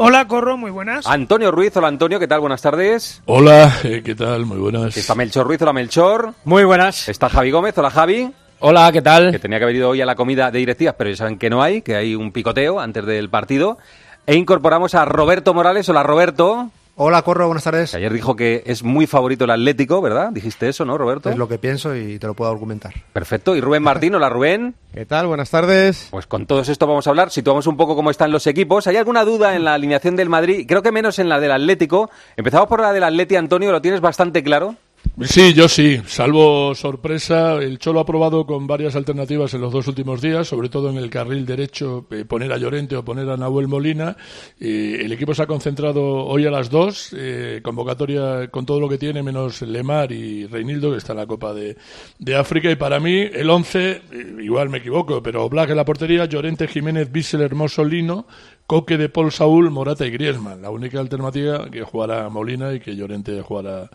[0.00, 1.08] Hola, Corro, muy buenas.
[1.08, 2.38] Antonio Ruiz, hola Antonio, ¿qué tal?
[2.38, 3.20] Buenas tardes.
[3.26, 4.46] Hola, eh, ¿qué tal?
[4.46, 4.96] Muy buenas.
[4.96, 6.34] Está Melchor Ruiz, hola Melchor.
[6.44, 7.08] Muy buenas.
[7.08, 8.30] Está Javi Gómez, hola Javi.
[8.60, 9.32] Hola, ¿qué tal?
[9.32, 11.50] Que tenía que haber ido hoy a la comida de directivas, pero ya saben que
[11.50, 13.76] no hay, que hay un picoteo antes del partido.
[14.24, 15.88] E incorporamos a Roberto Morales.
[15.88, 16.70] Hola Roberto.
[17.00, 17.94] Hola, Corro, buenas tardes.
[17.94, 20.32] Ayer dijo que es muy favorito el Atlético, ¿verdad?
[20.32, 21.30] Dijiste eso, ¿no, Roberto?
[21.30, 22.92] Es lo que pienso y te lo puedo argumentar.
[23.12, 23.54] Perfecto.
[23.54, 24.74] Y Rubén Martín, hola Rubén.
[24.92, 25.28] ¿Qué tal?
[25.28, 26.08] Buenas tardes.
[26.10, 28.88] Pues con todo esto vamos a hablar, situamos un poco cómo están los equipos.
[28.88, 30.66] ¿Hay alguna duda en la alineación del Madrid?
[30.66, 32.10] Creo que menos en la del Atlético.
[32.36, 34.74] Empezamos por la del Atleti, Antonio, ¿lo tienes bastante claro?
[35.22, 39.88] Sí, yo sí, salvo sorpresa, el Cholo ha probado con varias alternativas en los dos
[39.88, 43.36] últimos días, sobre todo en el carril derecho, eh, poner a Llorente o poner a
[43.36, 44.16] Nahuel Molina.
[44.60, 48.88] Eh, el equipo se ha concentrado hoy a las dos, eh, convocatoria con todo lo
[48.88, 51.76] que tiene, menos Lemar y Reinildo, que está en la Copa de,
[52.20, 52.70] de África.
[52.70, 54.02] Y para mí, el 11,
[54.40, 58.24] igual me equivoco, pero Black en la portería, Llorente, Jiménez, Bissell, Hermoso, Lino,
[58.68, 60.62] Coque de Paul Saúl, Morata y Griezmann.
[60.62, 63.90] La única alternativa que jugará Molina y que Llorente jugará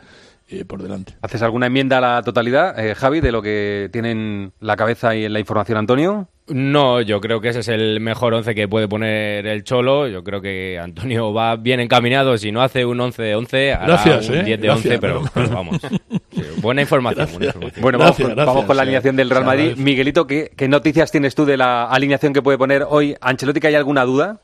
[0.50, 1.14] eh, por delante.
[1.22, 5.26] ¿Haces alguna enmienda a la totalidad, eh, Javi, de lo que tienen la cabeza y
[5.26, 6.28] en la información Antonio?
[6.48, 10.10] No, yo creo que ese es el mejor once que puede poner el Cholo.
[10.10, 12.38] Yo creo que Antonio va bien encaminado.
[12.38, 15.32] Si no hace un 11-11, hará Gracias, un eh, 10 de gracias, 11, pero, pero-
[15.46, 15.78] pero vamos.
[16.34, 17.30] Sí, buena información.
[17.32, 17.82] buena información.
[17.82, 19.78] Bueno, vamos, con- vamos con la alineación del Real Madrid.
[19.78, 23.62] Miguelito, ¿qué, qué noticias tienes tú de la alineación que puede poner hoy Ancelotti?
[23.62, 24.40] ¿Que hay alguna duda?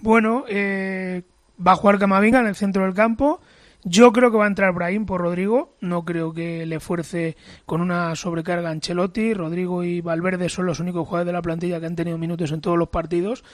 [0.00, 1.22] Bueno, eh,
[1.64, 3.40] va a jugar Camavinga en el centro del campo.
[3.86, 5.76] Yo creo que va a entrar Brahim por Rodrigo.
[5.82, 9.34] No creo que le fuerce con una sobrecarga Ancelotti.
[9.34, 12.62] Rodrigo y Valverde son los únicos jugadores de la plantilla que han tenido minutos en
[12.62, 13.44] todos los partidos.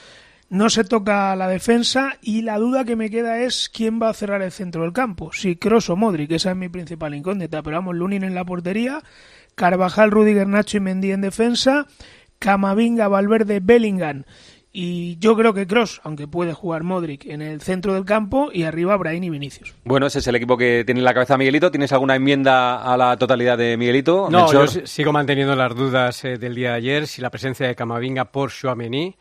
[0.49, 4.13] No se toca la defensa y la duda que me queda es quién va a
[4.13, 5.33] cerrar el centro del campo.
[5.33, 7.61] Si Kroos o Modric, esa es mi principal incógnita.
[7.61, 9.03] Pero vamos, Lunin en la portería,
[9.55, 11.87] Carvajal, Rudiger, Nacho y Mendy en defensa,
[12.39, 14.23] Camavinga, Valverde, Bellingham
[14.73, 18.63] y yo creo que Cross, aunque puede jugar Modric en el centro del campo y
[18.63, 19.75] arriba Brahim y Vinicius.
[19.83, 21.71] Bueno, ese es el equipo que tiene en la cabeza Miguelito.
[21.71, 24.29] ¿Tienes alguna enmienda a la totalidad de Miguelito?
[24.31, 24.65] No, Melchor?
[24.65, 27.75] yo si- sigo manteniendo las dudas eh, del día de ayer, si la presencia de
[27.75, 29.15] Camavinga por Chouameni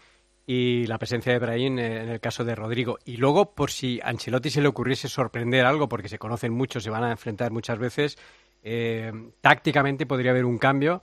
[0.47, 2.99] y la presencia de Brahim eh, en el caso de Rodrigo.
[3.05, 6.81] Y luego, por si a Ancelotti se le ocurriese sorprender algo, porque se conocen mucho,
[6.81, 8.19] se van a enfrentar muchas veces,
[8.63, 11.03] eh, tácticamente podría haber un cambio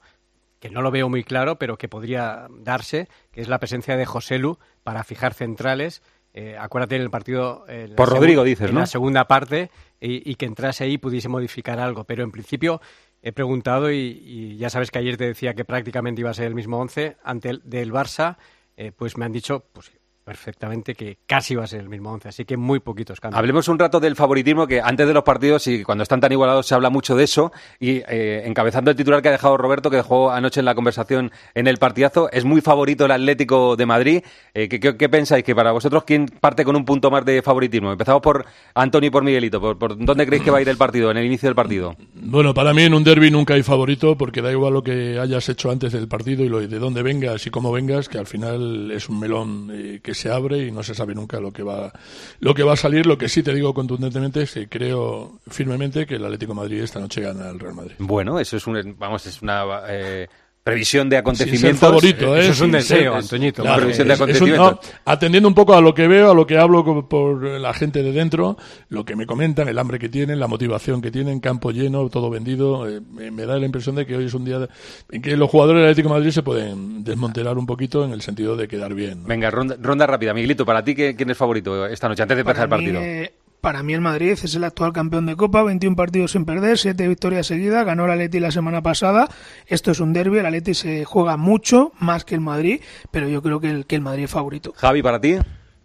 [0.60, 4.06] que no lo veo muy claro, pero que podría darse, que es la presencia de
[4.06, 6.02] Joselu para fijar centrales
[6.40, 7.66] eh, acuérdate en el partido...
[7.68, 8.82] eh, en Por Rodrigo, dices, en ¿no?
[8.82, 12.04] la segunda parte y, y que entrase ahí y pudiese modificar algo.
[12.04, 12.80] Pero en principio
[13.24, 16.46] he preguntado y, y ya sabes que ayer te decía que prácticamente iba a ser
[16.46, 18.38] el mismo 11 ante el del Barça,
[18.76, 19.92] eh, pues me han dicho pues
[20.28, 23.40] perfectamente que casi va a ser el mismo 11, así que muy poquitos cambios.
[23.40, 26.68] Hablemos un rato del favoritismo, que antes de los partidos y cuando están tan igualados
[26.68, 27.54] se habla mucho de eso.
[27.80, 31.32] Y eh, encabezando el titular que ha dejado Roberto, que dejó anoche en la conversación
[31.56, 34.22] en el partidazo, es muy favorito el Atlético de Madrid.
[34.54, 35.46] Eh, ¿qué, qué, qué pensáis?
[35.46, 37.94] Que para vosotros, ¿quién parte con un punto más de favoritismo?
[37.94, 39.62] Empezamos por Antonio y por Miguelito.
[39.62, 41.96] ¿Por, por dónde creéis que va a ir el partido, en el inicio del partido?
[42.16, 45.48] Bueno, para mí en un derby nunca hay favorito porque da igual lo que hayas
[45.48, 48.92] hecho antes del partido y lo de dónde vengas y cómo vengas, que al final
[48.92, 51.94] es un melón eh, que se abre y no se sabe nunca lo que va
[52.40, 53.06] lo que va a salir.
[53.06, 57.00] Lo que sí te digo contundentemente es que creo firmemente que el Atlético Madrid esta
[57.00, 57.96] noche gana al Real Madrid.
[58.00, 60.28] Bueno, eso es un, vamos, es una eh,
[60.68, 61.62] previsión de Sin acontecimientos.
[61.70, 62.40] ser favorito, ¿eh?
[62.42, 63.62] Eso es un deseo, ser- Antoñito.
[63.64, 64.72] Claro, previsión de un- acontecimientos.
[64.72, 68.04] no, atendiendo un poco a lo que veo, a lo que hablo por la gente
[68.04, 68.58] de dentro,
[68.90, 72.30] lo que me comentan, el hambre que tienen, la motivación que tienen, campo lleno, todo
[72.30, 74.68] vendido, eh, me, me da la impresión de que hoy es un día de-
[75.12, 78.22] en que los jugadores del Atlético de Madrid se pueden desmontelar un poquito en el
[78.22, 79.22] sentido de quedar bien.
[79.24, 79.28] ¿no?
[79.28, 80.34] Venga, ronda, ronda rápida.
[80.34, 83.00] Miguelito, para ti, ¿qué- ¿quién es favorito esta noche, antes de empezar el partido?
[83.02, 83.32] eh,
[83.68, 87.06] para mí el Madrid es el actual campeón de Copa, 21 partidos sin perder, 7
[87.06, 89.28] victorias seguidas, ganó el Atleti la semana pasada.
[89.66, 92.80] Esto es un derbi, el Atleti se juega mucho más que el Madrid,
[93.12, 94.72] pero yo creo que el, que el Madrid es favorito.
[94.78, 95.36] Javi, para ti.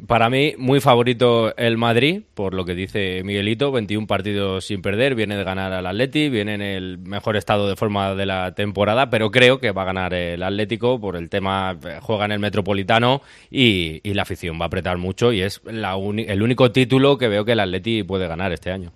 [0.07, 5.15] Para mí, muy favorito el Madrid, por lo que dice Miguelito, 21 partidos sin perder,
[5.15, 9.11] viene de ganar al Atleti, viene en el mejor estado de forma de la temporada,
[9.11, 12.41] pero creo que va a ganar el Atlético por el tema, eh, juega en el
[12.41, 17.29] Metropolitano y, la afición va a apretar mucho y es la el único título que
[17.29, 18.93] veo que el Atleti puede ganar este año.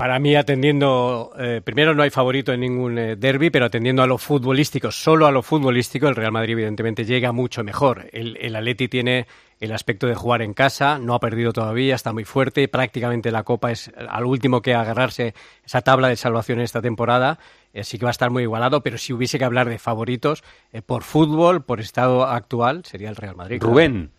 [0.00, 4.06] Para mí, atendiendo, eh, primero no hay favorito en ningún eh, derby, pero atendiendo a
[4.06, 8.08] lo futbolístico, solo a lo futbolístico, el Real Madrid evidentemente llega mucho mejor.
[8.10, 9.26] El, el Atleti tiene
[9.60, 13.42] el aspecto de jugar en casa, no ha perdido todavía, está muy fuerte, prácticamente la
[13.42, 17.38] Copa es al último que agarrarse esa tabla de salvación en esta temporada,
[17.78, 20.42] así que va a estar muy igualado, pero si hubiese que hablar de favoritos,
[20.72, 23.58] eh, por fútbol, por estado actual, sería el Real Madrid.
[23.58, 23.74] claro.
[23.74, 24.10] Rubén.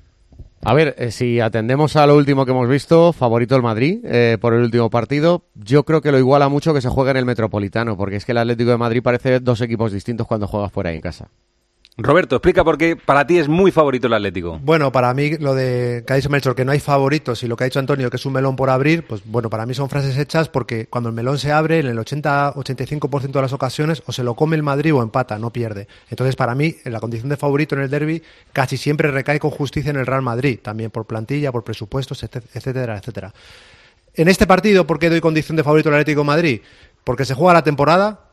[0.63, 4.37] A ver, eh, si atendemos a lo último que hemos visto, favorito el Madrid eh,
[4.39, 7.25] por el último partido, yo creo que lo iguala mucho que se juegue en el
[7.25, 10.91] Metropolitano, porque es que el Atlético de Madrid parece dos equipos distintos cuando juegas fuera
[10.93, 11.31] y en casa.
[12.03, 14.59] Roberto, explica por qué para ti es muy favorito el Atlético.
[14.63, 17.55] Bueno, para mí lo de que ha dicho Melchor, que no hay favoritos, y lo
[17.57, 19.89] que ha dicho Antonio, que es un melón por abrir, pues bueno, para mí son
[19.89, 24.11] frases hechas porque cuando el melón se abre, en el 80-85% de las ocasiones, o
[24.11, 25.87] se lo come el Madrid o empata, no pierde.
[26.09, 28.21] Entonces, para mí, en la condición de favorito en el derby,
[28.53, 32.43] casi siempre recae con justicia en el Real Madrid, también por plantilla, por presupuestos, etc-
[32.53, 33.33] etcétera, etcétera.
[34.13, 36.61] En este partido, ¿por qué doy condición de favorito al Atlético Madrid?
[37.03, 38.30] Porque se juega la temporada,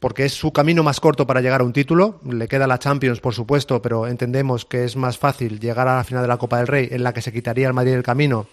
[0.00, 2.20] porque es su camino más corto para llegar a un título.
[2.30, 6.04] Le queda la Champions, por supuesto, pero entendemos que es más fácil llegar a la
[6.04, 8.46] final de la Copa del Rey, en la que se quitaría el Madrid del camino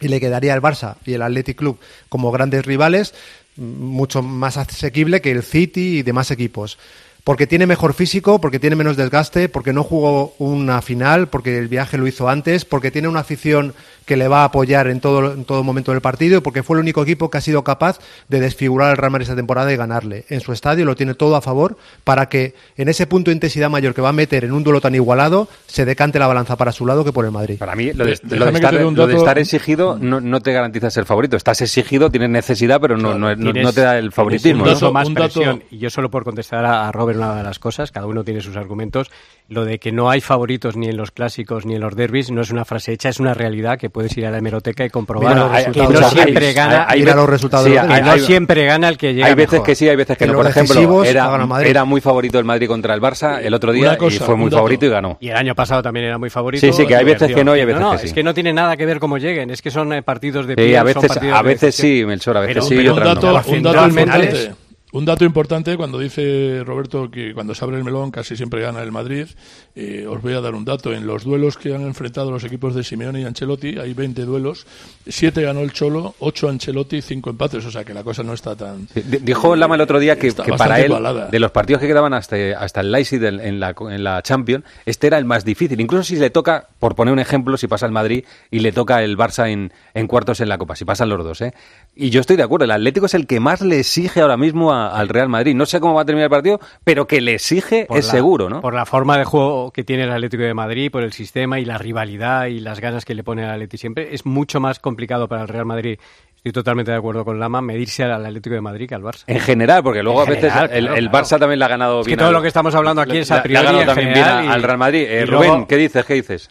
[0.00, 1.78] y le quedaría el Barça y el Athletic Club
[2.08, 3.14] como grandes rivales,
[3.56, 6.78] m- mucho más asequible que el City y demás equipos.
[7.24, 11.68] Porque tiene mejor físico, porque tiene menos desgaste, porque no jugó una final, porque el
[11.68, 13.72] viaje lo hizo antes, porque tiene una afición
[14.04, 16.76] que le va a apoyar en todo, en todo momento del partido y porque fue
[16.76, 19.76] el único equipo que ha sido capaz de desfigurar al Real Madrid esta temporada y
[19.78, 20.26] ganarle.
[20.28, 23.70] En su estadio lo tiene todo a favor para que en ese punto de intensidad
[23.70, 26.72] mayor que va a meter en un duelo tan igualado se decante la balanza para
[26.72, 27.56] su lado que por el Madrid.
[27.58, 29.96] Para mí, lo de, lo de estar, te dé un lo de dato- estar exigido
[29.98, 31.38] no, no te garantiza ser favorito.
[31.38, 34.66] Estás exigido, tienes necesidad, pero no, no, no- no te da el favoritismo.
[34.66, 34.72] ¿no?
[34.72, 35.62] mucho más un dato- presión.
[35.70, 38.56] Y yo solo por contestar a, a Robert de las cosas, cada uno tiene sus
[38.56, 39.10] argumentos,
[39.48, 42.40] lo de que no hay favoritos ni en los clásicos ni en los derbis no
[42.40, 45.34] es una frase hecha, es una realidad que puedes ir a la hemeroteca y comprobar
[45.34, 46.00] Mira los que resultados.
[46.00, 48.96] no Hay- siempre hay- gana, hay- los resultados sí, que no Hay- siempre gana el
[48.98, 49.66] que llega Hay veces mejor.
[49.66, 50.36] que sí, hay veces que En no.
[50.38, 54.16] Por ejemplo, era, era muy favorito el Madrid contra el Barça el otro día cosa,
[54.16, 55.16] y fue muy favorito y ganó.
[55.20, 56.66] Y el año pasado también era muy favorito.
[56.66, 58.14] Sí, sí, que hay veces que no y hay veces no, que es sí.
[58.14, 60.74] que no tiene nada que ver cómo lleguen, es que son eh, partidos de Sí,
[60.74, 63.26] a son veces, partidos a de veces sí, Melchor, a veces sí un otras dato,
[63.28, 64.54] importante.
[64.94, 68.80] Un dato importante cuando dice Roberto que cuando se abre el melón casi siempre gana
[68.80, 69.26] el Madrid.
[69.74, 70.92] eh, os voy a dar un dato.
[70.92, 74.68] En los duelos que han enfrentado los equipos de Simeone y Ancelotti, hay 20 duelos.
[75.08, 77.64] 7 ganó el Cholo, 8 Ancelotti, 5 empates.
[77.64, 78.86] O sea que la cosa no está tan.
[78.94, 81.26] Dijo Lama el otro día que, para él, igualada.
[81.26, 84.64] de los partidos que quedaban hasta, hasta el Leipzig en, en la, en la Champions,
[84.86, 85.80] este era el más difícil.
[85.80, 89.02] Incluso si le toca, por poner un ejemplo, si pasa el Madrid y le toca
[89.02, 91.40] el Barça en, en cuartos en la Copa, si pasan los dos.
[91.40, 91.52] ¿eh?
[91.96, 94.72] Y yo estoy de acuerdo, el Atlético es el que más le exige ahora mismo
[94.72, 95.54] a- al Real Madrid.
[95.54, 98.10] No sé cómo va a terminar el partido, pero que le exige por es la-
[98.12, 98.60] seguro, ¿no?
[98.60, 101.64] Por la forma de juego que tiene el Atlético de Madrid, por el sistema y
[101.64, 105.28] la rivalidad y las ganas que le pone al Atlético siempre, es mucho más complicado
[105.28, 105.98] para el Real Madrid.
[106.36, 109.22] Estoy totalmente de acuerdo con Lama, medirse al Atlético de Madrid que al Barça.
[109.28, 111.24] En general, porque luego En a veces general, el, claro, el claro.
[111.24, 112.18] Barça también le ha ganado Es que bien.
[112.18, 114.62] todo al- lo que estamos hablando aquí es a le ha ganado también bien al
[114.62, 115.06] Real Madrid.
[115.08, 116.04] Eh, Rubén, luego- ¿qué dices?
[116.04, 116.50] ¿Qué dices?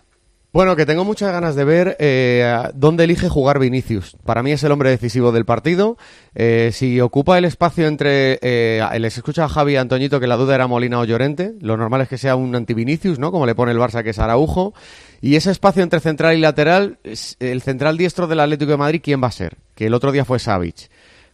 [0.54, 4.16] Bueno, que tengo muchas ganas de ver eh, dónde elige jugar Vinicius.
[4.24, 5.98] Para mí es el hombre decisivo del partido.
[6.36, 8.38] Eh, si ocupa el espacio entre...
[8.44, 11.56] Eh, les escucha a Javi y Antoñito que la duda era Molina o Llorente.
[11.60, 13.32] Lo normal es que sea un anti-Vinicius, ¿no?
[13.32, 14.76] Como le pone el Barça, que es Araujo.
[15.22, 17.00] Y ese espacio entre central y lateral,
[17.40, 19.58] el central diestro del Atlético de Madrid, ¿quién va a ser?
[19.74, 20.92] Que el otro día fue Savic.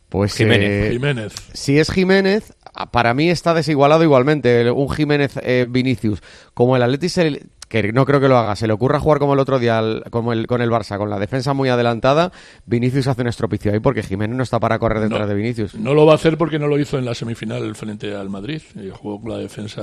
[0.07, 0.69] Pues Jiménez.
[0.69, 1.33] eh, Jiménez.
[1.53, 2.53] Si es Jiménez,
[2.91, 4.71] para mí está desigualado igualmente.
[4.71, 6.23] Un Jiménez eh, Vinicius.
[6.53, 9.33] Como el Atleti se que no creo que lo haga, se le ocurra jugar como
[9.33, 12.31] el otro día al- como el, con el Barça, con la defensa muy adelantada,
[12.65, 15.27] Vinicius hace un estropicio ahí porque Jiménez no está para correr detrás No.
[15.27, 15.75] de Vinicius.
[15.75, 18.61] No lo va a hacer porque no lo hizo en la semifinal frente al Madrid.
[18.75, 19.81] Eh, jugó con la defensa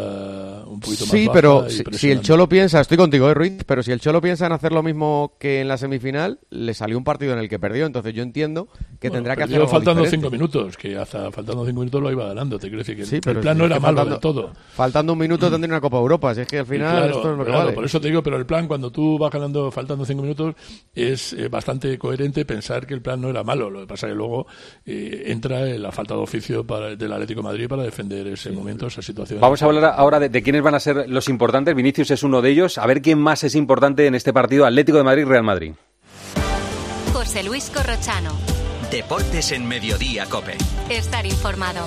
[0.66, 2.20] un poquito más Sí, pero si, si el.
[2.22, 5.34] Cholo piensa, estoy contigo, eh, Ruiz, pero si el Cholo piensa en hacer lo mismo
[5.38, 8.68] que en la semifinal, le salió un partido en el que perdió, entonces yo entiendo
[8.98, 10.26] que Bueno, tendrá que hacer algo faltando diferente.
[10.26, 12.58] cinco minutos, que hasta faltando cinco minutos lo iba ganando.
[12.58, 14.52] Te decir que el- Sí, el pero plan si no era malo faltando- del todo.
[14.74, 17.38] Faltando un minuto tendría una Copa Europa, si es que al final claro, esto es
[17.38, 17.75] lo que claro, vale.
[17.76, 20.54] Por eso te digo, pero el plan, cuando tú vas ganando faltando cinco minutos,
[20.94, 23.68] es eh, bastante coherente pensar que el plan no era malo.
[23.68, 24.46] Lo que pasa es que luego
[24.86, 28.50] eh, entra en la falta de oficio para, del Atlético de Madrid para defender ese
[28.50, 29.40] momento, esa situación.
[29.40, 31.74] Vamos a hablar ahora de, de quiénes van a ser los importantes.
[31.74, 32.78] Vinicius es uno de ellos.
[32.78, 35.74] A ver quién más es importante en este partido Atlético de Madrid-Real Madrid.
[37.12, 38.32] José Luis Corrochano.
[38.90, 40.56] Deportes en Mediodía, Cope.
[40.88, 41.86] Estar informado.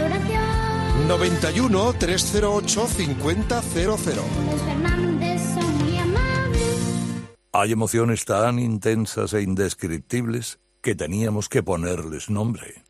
[0.00, 1.08] restauración.
[1.08, 3.86] 91 308 5000.
[3.86, 6.62] Los Fernández son muy amables.
[7.52, 12.84] Hay emociones tan intensas e indescriptibles que teníamos que ponerles nombre.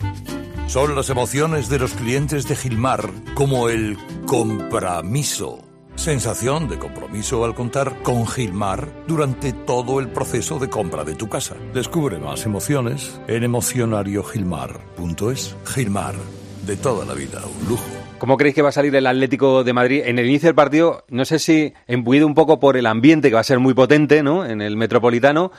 [0.67, 3.97] Son las emociones de los clientes de Gilmar, como el
[4.27, 5.65] compromiso.
[5.95, 11.29] Sensación de compromiso al contar con Gilmar durante todo el proceso de compra de tu
[11.29, 11.57] casa.
[11.73, 15.57] Descubre más emociones en emocionariogilmar.es.
[15.65, 16.15] Gilmar,
[16.69, 17.83] de toda la vida, un lujo.
[18.19, 21.03] ¿Cómo creéis que va a salir el Atlético de Madrid en el inicio del partido?
[21.09, 24.23] No sé si embuido un poco por el ambiente que va a ser muy potente,
[24.23, 24.45] ¿no?
[24.45, 25.51] En el Metropolitano.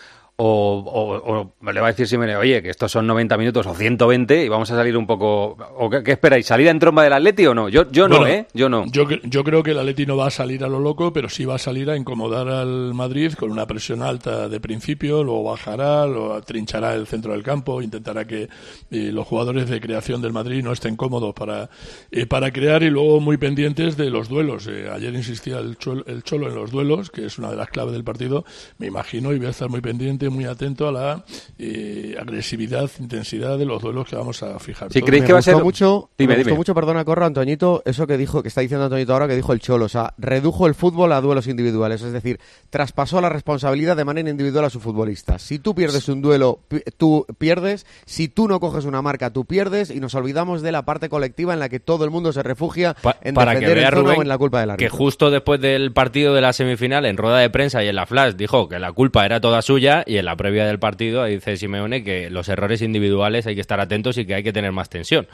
[0.42, 3.74] O, o- o le va a decir Simeone, oye, que estos son 90 minutos o
[3.76, 5.58] 120 y vamos a salir un poco...
[5.78, 6.46] ¿O qué, qué esperáis?
[6.46, 7.68] ¿Salir en tromba del Atleti o no?
[7.68, 8.48] Yo, yo no, Bueno, ¿eh?
[8.54, 8.86] Yo no.
[8.90, 11.44] Yo, yo creo que el Atleti no va a salir a lo loco, pero sí
[11.44, 16.06] va a salir a incomodar al Madrid con una presión alta de principio, luego bajará,
[16.06, 18.44] lo atrinchará el centro del campo, intentará que
[18.92, 21.70] eh, los jugadores de creación del Madrid no estén cómodos para,
[22.12, 24.68] eh, para crear y luego muy pendientes de los duelos.
[24.68, 27.68] Eh, ayer insistía el Cholo, el Cholo en los duelos, que es una de las
[27.70, 28.46] claves del partido,
[28.78, 31.26] me imagino, y voy a estar muy pendiente, muy atento a la
[31.58, 34.92] eh, agresividad, intensidad de los duelos que vamos a fijar.
[34.92, 36.58] Si creéis que va a ser- mucho, Dime, me gustó dime.
[36.58, 39.60] mucho, perdona, Corro, Antoñito, eso que dijo, que está diciendo Antoñito ahora, que dijo el
[39.60, 44.06] Cholo, o sea, redujo el fútbol a duelos individuales, es decir, traspasó la responsabilidad de
[44.06, 45.40] manera individual a su futbolista.
[45.40, 49.46] Si tú pierdes un duelo, pi- tú pierdes, si tú no coges una marca, tú
[49.46, 52.44] pierdes, y nos olvidamos de la parte colectiva en la que todo el mundo se
[52.44, 54.86] refugia Pa- en para que defender vea el Rubén o en la culpa del que
[54.86, 54.98] árbitro.
[54.98, 58.36] justo después del partido de la semifinal en rueda de prensa y en la flash
[58.36, 62.04] dijo que la culpa era toda suya y en la previa del partido dice Simeone
[62.04, 65.28] que los errores individuales hay que estar atentos y que hay que tener más tensión.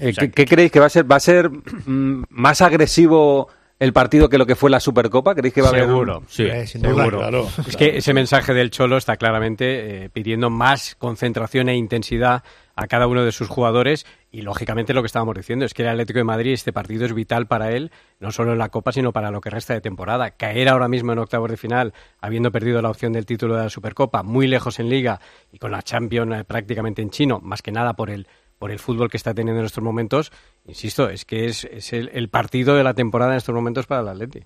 [0.00, 1.10] Eh, ¿qué, qué creéis que va a ser?
[1.10, 5.34] ¿Va a ser mm, más agresivo el partido que lo que fue la Supercopa?
[5.34, 7.48] ¿Creéis que va a haber un- Seguro, sí, seguro.
[7.66, 12.42] es que ese mensaje del Cholo está claramente eh, pidiendo más concentración e intensidad
[12.76, 15.88] a cada uno de sus jugadores y lógicamente lo que estábamos diciendo es que el
[15.90, 19.12] Atlético de Madrid este partido es vital para él, no solo en la Copa sino
[19.12, 20.30] para lo que resta de temporada.
[20.30, 23.68] Caer ahora mismo en octavos de final habiendo perdido la opción del título de la
[23.68, 25.20] Supercopa, muy lejos en Liga
[25.52, 28.26] y con la Champions eh, prácticamente en chino, más que nada por el
[28.58, 30.30] por el fútbol que está teniendo en estos momentos,
[30.66, 34.08] insisto, es que es, es el, partido de la temporada en estos momentos para el
[34.08, 34.44] Atleti.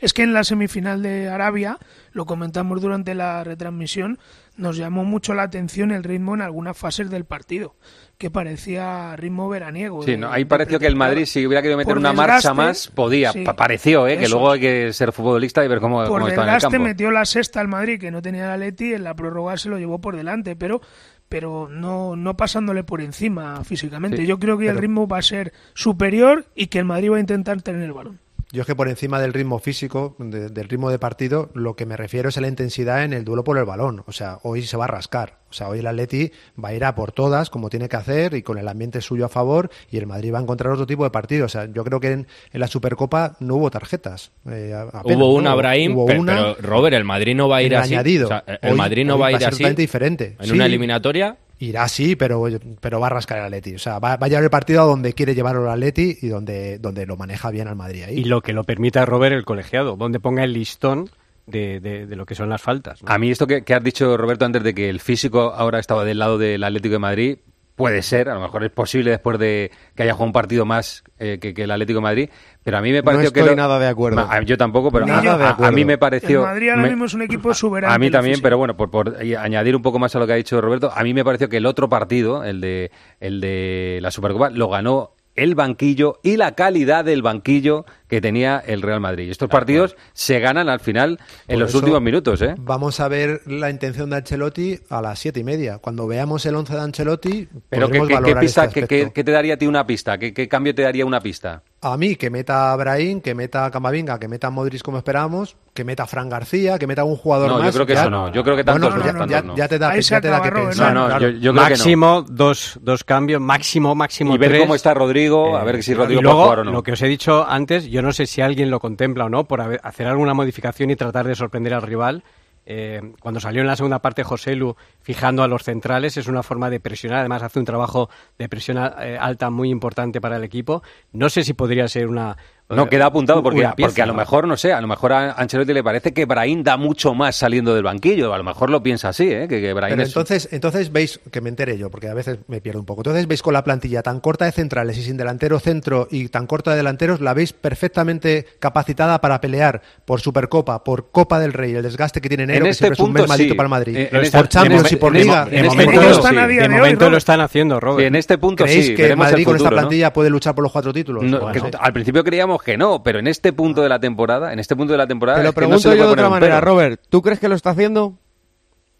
[0.00, 1.78] Es que en la semifinal de Arabia,
[2.10, 4.18] lo comentamos durante la retransmisión,
[4.58, 7.74] nos llamó mucho la atención el ritmo en algunas fases del partido,
[8.18, 10.02] que parecía ritmo veraniego.
[10.02, 10.30] Sí, de- ¿no?
[10.30, 13.32] ahí de pareció que el Madrid, si hubiera querido meter una marcha más, podía.
[13.32, 13.44] sí.
[13.56, 14.18] Pareció, ¿eh?
[14.18, 16.78] Que luego hay que ser futbolista y ver cómo, por cómo está en el campo.
[16.80, 19.78] metió la sexta al Madrid que no tenía el Atleti en la prórroga se lo
[19.78, 20.80] llevó por delante pero
[21.28, 25.22] pero no no pasándole por encima físicamente Sí, yo creo que el ritmo va a
[25.22, 28.18] ser superior y que el Madrid va a intentar tener el balón
[28.50, 31.84] Yo es que por encima del ritmo físico, de- del ritmo de partido, lo que
[31.84, 34.04] me refiero es a la intensidad en el duelo por el balón.
[34.06, 35.36] O sea, hoy se va a rascar.
[35.50, 36.32] O sea, hoy el Atleti
[36.62, 39.26] va a ir a por todas, como tiene que hacer, y con el ambiente suyo
[39.26, 41.44] a favor, y el Madrid va a encontrar otro tipo de partido.
[41.44, 44.30] O sea, yo creo que en, en la Supercopa no hubo tarjetas.
[44.50, 45.56] Eh, apenas, Hubo una, ¿no?
[45.58, 47.92] Brahim, Hubo pero, una pero, Robert, el Madrid no va a ir así.
[47.94, 48.26] añadido.
[48.26, 49.62] O sea, el Hoy- Madrid no va a ir así.
[49.74, 50.36] diferente.
[50.40, 50.52] En Sí.
[50.52, 51.36] una eliminatoria.
[51.60, 52.44] Irá sí, pero,
[52.80, 53.74] pero va a rascar el Atleti.
[53.74, 56.28] O sea, va, va a llevar el partido a donde quiere llevarlo el Atleti y
[56.28, 58.20] donde, donde lo maneja bien al Madrid ahí.
[58.20, 61.10] Y lo que lo permita Robert el colegiado, donde ponga el listón
[61.46, 63.02] de, de- de lo que son las faltas.
[63.02, 63.10] ¿no?
[63.10, 66.04] A mí esto que, que has dicho, Roberto, antes de que el físico ahora estaba
[66.04, 67.38] del lado del Atlético de Madrid,
[67.78, 71.02] puede ser, a lo mejor es posible después de que haya jugado un partido más
[71.18, 72.30] eh, que, que el Atlético de Madrid,
[72.62, 73.40] pero a mí me pareció que...
[73.40, 74.20] estoy lo- nada de acuerdo.
[74.28, 75.30] A- Yo tampoco, pero a, yo.
[75.32, 76.40] a- a mí me pareció...
[76.40, 77.94] El Madrid ahora me- mismo es un equipo soberano.
[77.94, 80.36] a mí también, pero bueno, por, por añadir un poco más a lo que ha
[80.36, 84.10] dicho Roberto, a mí me pareció que el otro partido, el de, el de la
[84.10, 89.26] Supercopa, lo ganó el banquillo y la calidad del banquillo que tenía el Real Madrid.
[89.26, 92.54] Y estos partidos se ganan al final en Por los eso últimos minutos, ¿eh?
[92.58, 95.78] Vamos a ver la intención de Ancelotti a las siete y media.
[95.78, 98.80] Cuando veamos el once de Ancelotti, Pero ¿qué, podremos qué- qué valorar pista, este qué-
[98.84, 99.06] aspecto.
[99.08, 100.18] qué- qué te daría a ti una pista?
[100.18, 101.62] ¿Qué, qué cambio te daría una pista?
[101.80, 104.98] A mí, que meta a Brahim, que meta a Camavinga, que meta a Modric como
[104.98, 107.74] esperábamos, que meta a Fran García, que meta a un jugador No, yo más.
[107.74, 108.32] creo que ya- eso no.
[108.32, 109.56] Yo creo que tantos no, ya, tantos ya- no.
[109.56, 110.92] ya te da, ya te da que Robert, pensar.
[110.92, 111.28] No, no, claro.
[111.28, 114.62] yo- yo creo que máximo dos, dos cambios, máximo, máximo Y ver tres.
[114.62, 116.72] cómo está Rodrigo, a ver si y Rodrigo luego, puede jugar o no.
[116.72, 119.44] lo que os he dicho antes, yo no sé si alguien lo contempla o no,
[119.44, 122.22] por hacer alguna modificación y tratar de sorprender al rival.
[122.70, 126.42] Eh, cuando salió en la segunda parte José Lu fijando a los centrales, es una
[126.42, 130.44] forma de presionar, además hace un trabajo de presión eh, alta muy importante para el
[130.44, 130.82] equipo.
[131.12, 132.36] No sé si podría ser una...
[132.70, 134.18] No queda apuntado porque, pieza, porque a lo ¿no?
[134.18, 137.34] mejor, no sé, a lo mejor a Ancelotti le parece que Brahim da mucho más
[137.36, 138.34] saliendo del banquillo.
[138.34, 139.46] A lo mejor lo piensa así, ¿eh?
[139.48, 142.38] que, que Brahim Pero es- entonces, entonces veis, que me entere yo, porque a veces
[142.46, 143.00] me pierdo un poco.
[143.00, 146.46] Entonces veis con la plantilla tan corta de centrales y sin delantero centro y tan
[146.46, 151.74] corta de delanteros, la veis perfectamente capacitada para pelear por Supercopa, por Copa del Rey,
[151.74, 153.56] el desgaste que tiene enero, En que este siempre es un punto mes maldito sí.
[153.56, 153.96] para el Madrid.
[153.96, 155.48] Eh, por Champions de y por Liga.
[155.50, 156.34] En este momento, punto lo- sí.
[156.34, 157.12] de día de hoy, momento Robert.
[157.12, 158.06] lo están haciendo, Robert.
[158.08, 158.94] en este punto ¿Creéis sí.
[158.94, 159.76] que el Madrid con esta ¿no?
[159.76, 161.24] plantilla puede luchar por los cuatro títulos?
[161.24, 162.22] No, Bueno, que al principio
[162.62, 165.38] que no, pero en este punto de la temporada, en este punto de la temporada,
[165.38, 166.60] Te lo es que no pregunto yo de otra manera.
[166.60, 167.00] Robert.
[167.08, 168.14] ¿Tú crees que lo está haciendo?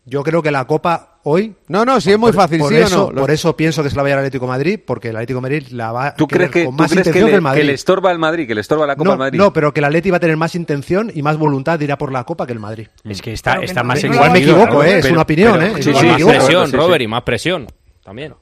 [0.05, 1.55] Yo creo que la Copa hoy.
[1.69, 3.21] No, no, sí es muy por- fácil, por ¿sí o eso, no?
[3.21, 5.43] Por eso pienso que se la va a Atlético de Madrid, porque el Atlético de
[5.43, 7.37] Madrid la va a ¿Tú crees, que, con tú más crees que, intención le, que
[7.37, 7.61] el Madrid.
[7.61, 9.39] que le estorba al Madrid, que le estorba la Copa no, al Madrid?
[9.39, 11.93] no, pero que el Atleti va a tener más intención y más voluntad de ir
[11.93, 12.89] a por la Copa que el Madrid.
[13.05, 14.91] Es que está, Claro está más Igual me equivoco, Robert.
[14.93, 14.99] ¿eh?
[15.01, 15.83] es una opinión, pero- ¿eh?
[15.83, 16.73] sí, sí, más presión.
[16.73, 17.67] Robert, y más presión.
[18.03, 18.33] También.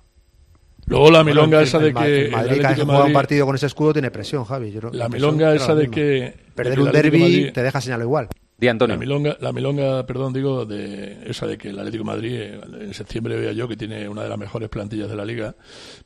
[0.86, 3.66] Luego la milonga esa de que Madrid cada vez que juega un partido con ese
[3.66, 4.70] escudo tiene presión, Javi.
[4.70, 7.80] Yo, La presión milonga esa de que de Perder que un de derby te deja
[7.80, 8.28] señal igual.
[8.58, 8.94] Di, Antonio.
[8.96, 12.40] La milonga, la milonga, perdón, digo, de esa de que el Atlético de Madrid
[12.80, 15.54] en septiembre veía yo que tiene una de las mejores plantillas de la liga.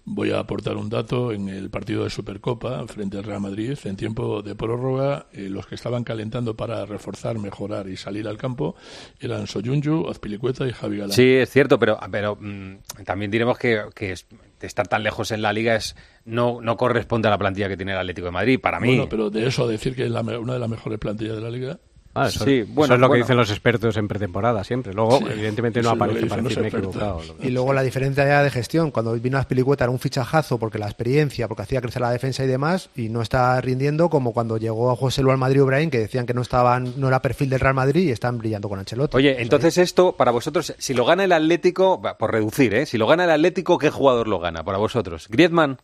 [0.04, 3.94] Voy a aportar un dato en el partido de Supercopa frente al Real Madrid en
[3.96, 5.26] tiempo de prórroga.
[5.32, 8.74] eh, los que estaban calentando para reforzar, mejorar y salir al campo
[9.20, 11.12] eran Soyuncu, Azpilicueta y Javi Galán.
[11.12, 14.26] Sí, es cierto, pero, pero mm, también diremos que, que es-
[14.60, 15.94] estar tan lejos en la liga es
[16.24, 18.88] no, no corresponde a la plantilla que tiene el Atlético de Madrid, para mí.
[18.88, 21.42] Bueno, pero de eso a decir que es la una de las mejores plantillas de
[21.42, 21.78] la liga.
[22.12, 24.92] Ah, eso, Sí, eso bueno, es lo que dicen los expertos en pretemporada siempre.
[24.92, 27.20] Luego, Sí, evidentemente, no aparece para equivocado.
[27.40, 28.90] Y luego la diferencia ya de gestión.
[28.90, 32.48] Cuando vino Azpilicueta era un fichajazo porque la experiencia, porque hacía crecer la defensa y
[32.48, 35.98] demás, y no está rindiendo como cuando llegó a José Lu al Madrid O'Brien, que
[35.98, 39.16] decían que no estaban, no era perfil del Real Madrid y están brillando con Ancelotti.
[39.16, 42.86] Oye, entonces esto, para vosotros, si lo gana el Atlético, por reducir, ¿eh?
[42.86, 45.28] Si lo gana el Atlético, ¿qué jugador lo gana para vosotros?
[45.28, 45.78] ¿Griezmann?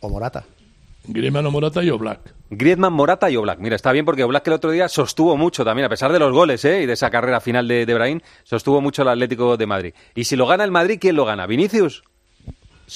[0.00, 0.44] O Morata.
[1.04, 2.34] Griezmann o Morata y Oblak.
[2.50, 3.58] Griezmann, Morata y Oblak.
[3.58, 6.32] Mira, está bien porque Oblak el otro día sostuvo mucho también, a pesar de los
[6.32, 6.82] goles ¿eh?
[6.82, 9.94] y de esa carrera final de, de Brahim, sostuvo mucho el Atlético de Madrid.
[10.14, 11.46] Y si lo gana el Madrid, ¿quién lo gana?
[11.46, 12.04] ¿Vinicius?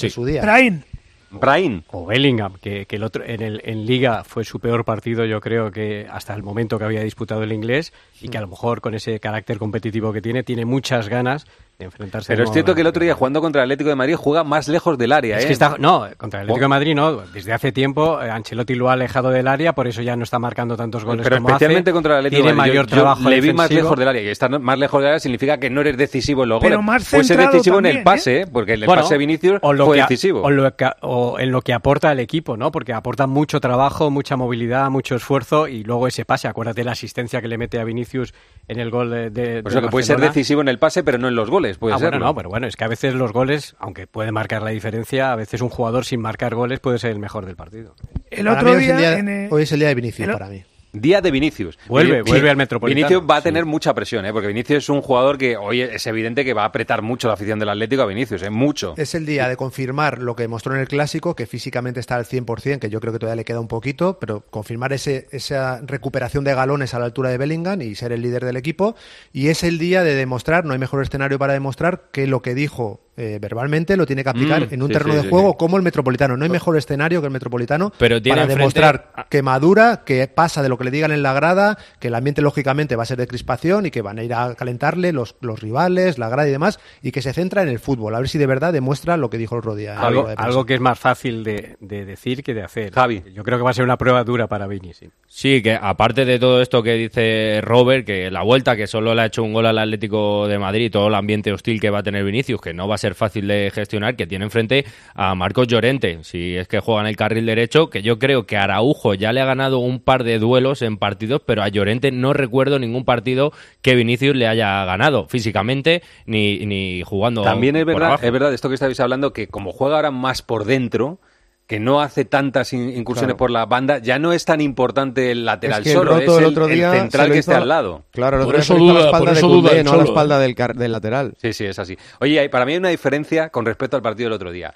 [0.01, 0.43] En su día.
[0.43, 0.83] Brahim.
[1.31, 1.83] Brahim.
[1.91, 5.41] O Bellingham, que, que el otro en, el, en Liga fue su peor partido, yo
[5.41, 8.81] creo que hasta el momento que había disputado el inglés y que a lo mejor
[8.81, 12.33] con ese carácter competitivo que tiene, tiene muchas ganas de enfrentarse.
[12.33, 14.69] Pero es cierto que el otro día jugando contra el Atlético de Madrid juega más
[14.69, 15.47] lejos del área, Es ¿eh?
[15.49, 17.17] que está, no, contra el Atlético de Madrid no.
[17.33, 20.39] Desde hace tiempo eh, Ancelotti lo ha alejado del área, por eso ya no está
[20.39, 21.95] marcando tantos goles Pero como especialmente hace.
[21.95, 22.71] contra el Atlético Tiene de Madrid.
[22.73, 24.23] mayor Yo- yo trabajo le vi más lejos del área.
[24.23, 26.87] Y estar más lejos del área significa que no eres decisivo en los Pero goles.
[26.87, 28.47] más Puede ser centrado decisivo en el también, pase, ¿eh?
[28.51, 30.43] porque el Bueno, pase de Vinicius o lo fue que decisivo.
[30.43, 32.73] O, lo que- o en lo que aporta el equipo, ¿no?
[32.73, 36.49] Porque aporta mucho trabajo, mucha movilidad, mucho esfuerzo y luego ese pase.
[36.49, 38.33] Acuérdate la asistencia que le mete a Vinicius
[38.69, 39.31] en el gol de.
[39.31, 41.51] de Por eso de que puede ser decisivo en el pase, pero no en los
[41.51, 41.66] goles.
[41.79, 42.11] Puede ah, ser.
[42.11, 45.33] bueno, no, pero bueno, es que a veces los goles, aunque puede marcar la diferencia,
[45.33, 47.95] a veces un jugador sin marcar goles puede ser el mejor del partido.
[48.31, 49.95] El Para otro mí hoy es día, el día- en hoy es el día de
[49.95, 50.63] Vinicius el- para mí.
[51.01, 51.79] Día de Vinicius.
[51.87, 53.07] Vuelve, vuelve al Metropolitano.
[53.07, 54.33] Vinicius va a tener mucha presión, ¿eh?
[54.33, 57.35] porque Vinicius es un jugador que hoy es evidente que va a apretar mucho la
[57.35, 58.51] afición del Atlético a Vinicius, ¿eh?
[58.51, 58.95] mucho.
[58.97, 62.25] Es el día de confirmar lo que mostró en el clásico, que físicamente está al
[62.25, 66.45] 100%, que yo creo que todavía le queda un poquito, pero confirmar ese, esa recuperación
[66.45, 68.97] de galones a la altura de Bellingham y ser el líder del equipo.
[69.33, 72.55] Y es el día de demostrar, no hay mejor escenario para demostrar que lo que
[72.55, 75.31] dijo eh, verbalmente lo tiene que aplicar Mm, en un sí, terreno sí, de sí,
[75.31, 75.57] juego sí.
[75.59, 76.37] como el Metropolitano.
[76.37, 80.63] No hay mejor escenario que el Metropolitano Pero tiene para demostrar que madura, que pasa
[80.63, 83.19] de lo que le digan en la grada, que el ambiente lógicamente va a ser
[83.19, 86.53] de crispación y que van a ir a calentarle los, los rivales, la grada y
[86.53, 88.15] demás, y que se centra en el fútbol.
[88.15, 90.01] A ver si de verdad demuestra lo que dijo el otro día.
[90.01, 92.93] algo que es más fácil de, de decir que de hacer.
[92.93, 93.23] Javi.
[93.35, 94.95] Yo creo que va a ser una prueba dura para Vini.
[94.95, 95.09] sí.
[95.29, 99.23] Sí, que aparte de todo esto que dice Robert, que la vuelta, que solo le
[99.23, 102.03] ha hecho un gol al Atlético de Madrid, todo el ambiente hostil que va a
[102.03, 104.85] tener Vinicius, que no va a ser fácil de gestionar, que tiene enfrente
[105.15, 108.57] a Marcos Llorente, si es que juega en el carril derecho, que yo creo que
[108.57, 112.33] Araujo ya le ha ganado un par de duelos en partidos, pero a Llorente no
[112.33, 113.53] recuerdo ningún partido
[113.83, 118.25] que Vinicius le haya ganado físicamente ni, ni jugando También es por verdad, abajo.
[118.27, 121.19] es verdad esto que estáis hablando, que como juega ahora más por dentro,
[121.67, 123.37] que no hace tantas in- incursiones Claro.
[123.39, 126.33] por la banda, ya no es tan importante el lateral Es que el solo, roto
[126.33, 128.05] es el el, otro el día se central que hizo esté al lado.
[128.13, 130.55] Claro, el Por eso duda- la espalda por eso Koundé, no a la espalda del,
[130.55, 131.35] car- del lateral.
[131.43, 131.99] Sí, sí, es así.
[132.21, 134.75] Oye, hay- para mí hay una diferencia con respecto al partido del otro día.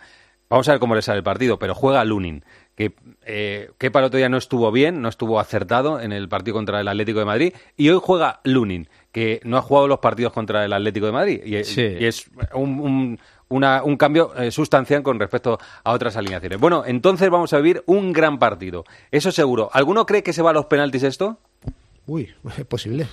[0.50, 2.44] Vamos a ver cómo le sale el partido, pero juega Lunin,
[2.74, 2.92] que
[3.24, 6.80] eh, Kepa el otro día no estuvo bien, no estuvo acertado en el partido contra
[6.80, 10.64] el Atlético de Madrid, y hoy juega Lunin, que no ha jugado los partidos contra
[10.64, 11.82] el Atlético de Madrid, y, Sí.
[12.00, 16.58] y es un, un- una- un cambio eh, sustancial con respecto a otras alineaciones.
[16.58, 19.70] Bueno, entonces vamos a vivir un gran partido, eso seguro.
[19.72, 21.38] ¿Alguno cree que se va a los penaltis esto?
[22.06, 22.28] Uy,
[22.58, 23.06] es posible.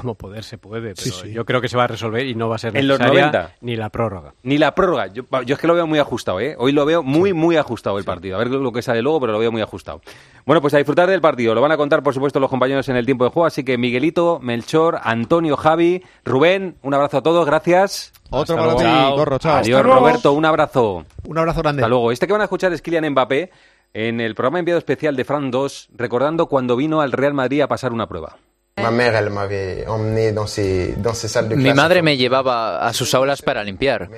[0.00, 1.32] Como poder se puede, pero Sí, sí.
[1.32, 3.26] yo creo que se va a resolver y no va a ser En los necesaria
[3.32, 3.54] 90.
[3.60, 4.34] ni la prórroga.
[4.42, 5.06] Ni la prórroga.
[5.08, 6.56] Yo, yo es que lo veo muy ajustado, ¿eh?
[6.58, 8.36] Hoy lo veo muy, muy ajustado el partido.
[8.36, 10.00] A ver lo que sale luego, pero lo veo muy ajustado.
[10.46, 11.54] Bueno, pues a disfrutar del partido.
[11.54, 13.46] Lo van a contar, por supuesto, los compañeros en el tiempo de juego.
[13.46, 17.46] Así que Miguelito, Melchor, Antonio, Javi, Rubén, un abrazo a todos.
[17.46, 18.12] Gracias.
[18.30, 19.16] Otro Hasta para ti, luego.
[19.16, 19.56] Corro, chao.
[19.58, 19.82] Adiós.
[19.82, 20.32] Roberto.
[20.32, 21.04] Un abrazo.
[21.26, 21.82] Un abrazo grande.
[21.82, 22.10] Hasta luego.
[22.12, 23.50] Este que van a escuchar es Kylian Mbappé
[23.92, 27.68] en el programa enviado especial de Fran 2, recordando cuando vino al Real Madrid a
[27.68, 28.36] pasar una prueba.
[28.82, 32.80] Ma mère, elle m'avait emmené dans ces, dans ces salles de Mi madre me llevaba
[32.80, 34.10] a sus aulas para limpiar.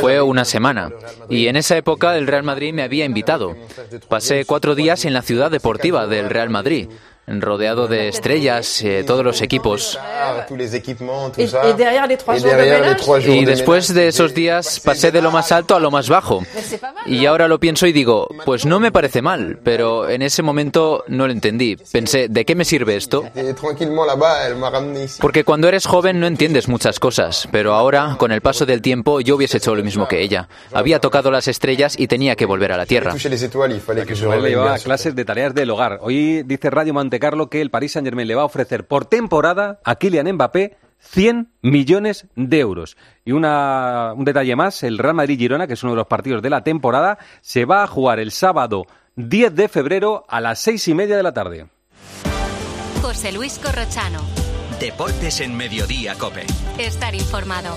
[0.00, 0.90] Fue una semana.
[1.30, 3.56] Y en esa época el Real Madrid me había invitado.
[4.08, 6.90] Pasé cuatro días en la ciudad deportiva del Real Madrid,
[7.26, 9.98] rodeado de estrellas, eh, todos los equipos.
[13.18, 16.42] Y de después de esos días pasé de lo más alto a lo más bajo.
[17.06, 21.04] Y ahora lo pienso y digo, pues no me parece mal, pero en ese momento
[21.08, 21.76] no lo entendí.
[21.76, 23.24] Pensé, ¿de qué me sirve esto?
[25.20, 29.20] Porque cuando eres joven no entiendes muchas cosas, pero ahora, con el paso del tiempo,
[29.20, 30.48] yo hubiese hecho lo mismo que ella.
[30.72, 33.14] Había tocado las estrellas y tenía que volver a la Tierra.
[33.14, 35.98] Fallait que Su le llevaba clases de tareas del hogar.
[36.02, 39.78] Hoy dice Radio Montecarlo que el Paris Saint Germain le va a ofrecer por temporada
[39.84, 42.96] a Kylian Mbappé 100 millones de euros.
[43.24, 46.50] Y una, un detalle más, el Real Madrid-Girona, que es uno de los partidos de
[46.50, 50.94] la temporada, se va a jugar el sábado 10 de febrero a las seis y
[50.94, 51.68] media de la tarde.
[53.00, 54.18] José Luis Corrochano.
[54.80, 56.44] Deportes en Mediodía, Cope.
[56.78, 57.76] Estar informado.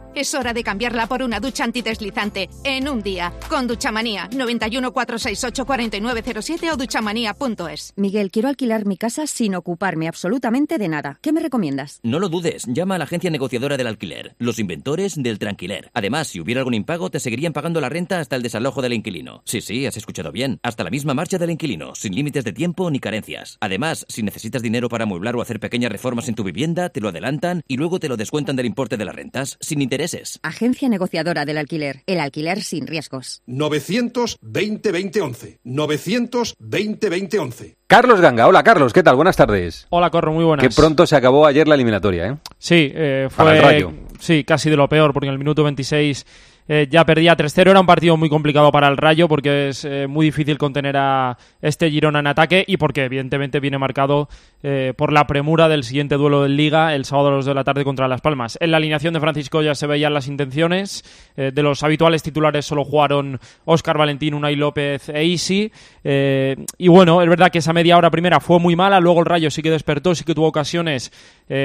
[0.13, 3.31] Es hora de cambiarla por una ducha antideslizante en un día.
[3.47, 7.93] Con Duchamanía 91 468 4907 o duchamanía.es.
[7.95, 11.19] Miguel, quiero alquilar mi casa sin ocuparme absolutamente de nada.
[11.21, 12.01] ¿Qué me recomiendas?
[12.03, 15.89] No lo dudes, llama a la agencia negociadora del alquiler, los inventores del tranquiler.
[15.93, 19.43] Además, si hubiera algún impago, te seguirían pagando la renta hasta el desalojo del inquilino.
[19.45, 20.59] Sí, sí, has escuchado bien.
[20.61, 23.57] Hasta la misma marcha del inquilino, sin límites de tiempo ni carencias.
[23.61, 27.07] Además, si necesitas dinero para amueblar o hacer pequeñas reformas en tu vivienda, te lo
[27.07, 30.39] adelantan y luego te lo descuentan del importe de las rentas, sin intereses.
[30.41, 32.01] Agencia negociadora del alquiler.
[32.07, 33.43] El alquiler sin riesgos.
[33.47, 35.59] 920-2011.
[35.63, 37.75] 920-2011.
[37.85, 39.15] Carlos Ganga, hola Carlos, ¿qué tal?
[39.15, 39.85] Buenas tardes.
[39.89, 40.65] Hola, Corro, muy buenas.
[40.65, 42.37] Que pronto se acabó ayer la eliminatoria, ¿eh?
[42.57, 43.93] Sí, eh, Para el fue Rayo.
[44.19, 46.25] sí, casi de lo peor, porque en el minuto 26
[46.67, 47.71] eh, ya perdía 3-0.
[47.71, 51.37] Era un partido muy complicado para el Rayo, porque es eh, muy difícil contener a
[51.61, 54.29] este Girona en ataque y porque evidentemente viene marcado
[54.63, 57.55] eh, por la premura del siguiente duelo de Liga el sábado a las 2 de
[57.55, 58.57] la tarde contra Las Palmas.
[58.61, 61.03] En la alineación de Francisco ya se veían las intenciones.
[61.35, 65.71] de los habituales titulares solo jugaron Óscar Valentín, Unai López e Isi.
[66.03, 69.49] y bueno, es verdad que esa media hora primera fue muy mala, luego el Rayo
[69.49, 71.11] sí que despertó, sí que tuvo ocasiones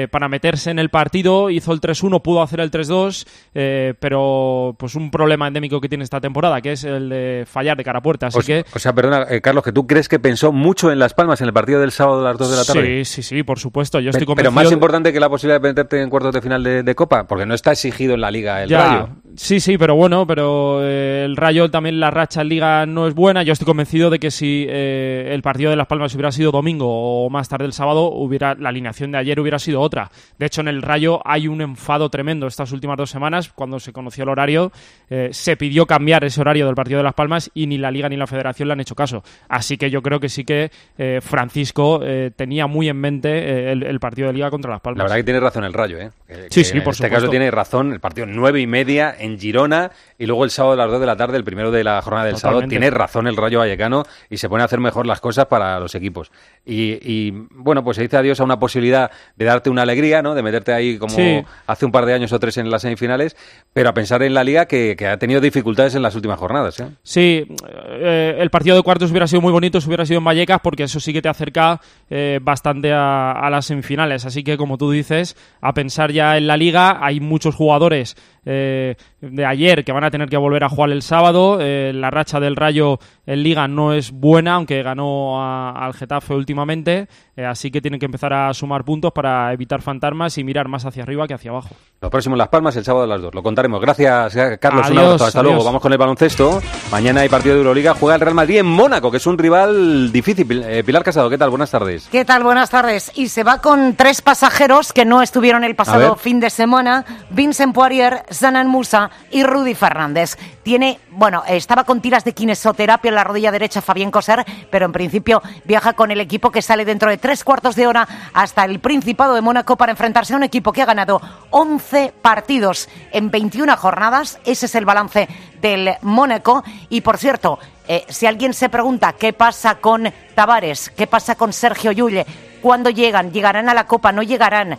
[0.09, 4.86] para meterse en el partido, hizo el 3-1, pudo hacer el 3-2, eh, pero pues
[4.87, 7.99] pues un problema endémico que tiene esta temporada, que es el de fallar de cara
[7.99, 8.27] a puerta.
[8.27, 10.97] Así O, que o sea, perdona, eh, Carlos, que tú crees que pensó mucho en
[10.99, 13.03] Las Palmas en el partido del sábado a las 2 de la tarde.
[13.05, 13.99] sí, sí, sí, por supuesto.
[13.99, 14.51] Yo estoy Pero convencido.
[14.53, 17.27] más de- importante que la posibilidad de meterte en cuartos de final de, de Copa,
[17.27, 19.09] porque no está exigido en la Liga el Ya, Rayo.
[19.35, 23.13] Sí, sí, pero bueno, pero eh, el Rayo también la racha en Liga no es
[23.13, 23.43] buena.
[23.43, 26.87] Yo estoy convencido de que si eh, el partido de Las Palmas hubiera sido domingo
[27.25, 30.09] o más tarde el sábado, hubiera la alineación de ayer hubiera sido otra.
[30.39, 33.49] De hecho, en el Rayo hay un enfado tremendo estas últimas dos semanas.
[33.53, 34.71] Cuando se conoció el horario,
[35.09, 38.09] eh, se pidió cambiar ese horario del partido de Las Palmas y ni la Liga
[38.09, 39.23] ni la Federación le han hecho caso.
[39.47, 43.83] Así que yo creo que sí que eh, Francisco eh, tenía muy en mente el,
[43.83, 44.97] el partido de Liga contra Las Palmas.
[44.97, 46.11] La verdad que tiene razón el Rayo, ¿eh?
[46.27, 47.15] Que- Sí, que sí, en por este supuesto.
[47.25, 47.93] caso tiene razón.
[47.93, 51.05] El partido nueve y media en Girona y luego el sábado a las 2 de
[51.05, 52.63] la tarde, el primero de la jornada del sábado.
[52.67, 55.95] Tiene razón el Rayo Vallecano y se pone a hacer mejor las cosas para los
[55.95, 56.31] equipos.
[56.65, 60.35] Y, y, bueno, pues se dice adiós a una posibilidad de darte una alegría, ¿no?
[60.35, 61.41] De meterte ahí como Sí.
[61.65, 63.35] hace un par de años o tres en las semifinales,
[63.73, 66.87] pero a pensar en la liga que, ha tenido dificultades en las últimas jornadas, ¿eh?
[67.03, 67.45] Sí,
[67.89, 70.83] eh, el partido de cuartos hubiera sido muy bonito si hubiera sido en Vallecas, porque
[70.83, 74.25] eso sí que te acerca eh, bastante a, a las semifinales.
[74.25, 78.15] Así que, como tú dices, a pensar ya en la liga, hay muchos jugadores
[78.49, 81.57] eh, de ayer que van a tener que volver a jugar el sábado.
[81.59, 86.33] Eh, la racha del Rayo en liga no es buena, aunque ganó a- al Getafe
[86.33, 87.07] últimamente.
[87.35, 90.85] Eh, así que tienen que empezar a sumar puntos para evitar fantasmas y mirar más
[90.85, 91.75] hacia arriba que hacia abajo.
[92.01, 93.35] Lo próximo en Las Palmas el sábado a las 2.
[93.35, 93.81] Lo contaremos.
[93.81, 94.87] Gracias, Carlos.
[94.89, 95.25] un Adiós, abrazo.
[95.25, 95.51] Hasta adiós.
[95.53, 95.65] luego.
[95.65, 96.61] Vamos con el baloncesto.
[96.91, 97.93] Mañana hay partido de Euroliga.
[97.95, 100.47] Juega el Real Madrid en Mónaco, que es un rival difícil.
[100.47, 101.49] Pil- eh, Pilar Casado, ¿qué tal?
[101.49, 102.07] Buenas tardes.
[102.11, 102.43] ¿Qué tal?
[102.43, 103.11] Buenas tardes.
[103.15, 107.03] Y se va con tres pasajeros que no estuvieron el pasado fin de semana.
[107.29, 110.37] Vincent Poirier, Zanan Musa y Rudy Fernández.
[110.63, 114.91] Tiene, bueno, estaba con tiras de kinesoterapia en la rodilla derecha Fabián Coser, pero en
[114.91, 118.79] principio viaja con el equipo que sale dentro de tres cuartos de hora hasta el
[118.79, 123.75] Principado de Mónaco para enfrentarse a un equipo que ha ganado 11 partidos en 21
[123.77, 124.39] jornadas.
[124.45, 125.27] Ese es el balance
[125.61, 126.63] del Mónaco.
[126.89, 131.53] Y por cierto, eh, si alguien se pregunta qué pasa con Tavares, qué pasa con
[131.53, 132.25] Sergio Llulle,
[132.61, 134.77] cuándo llegan, llegarán a la Copa, no llegarán.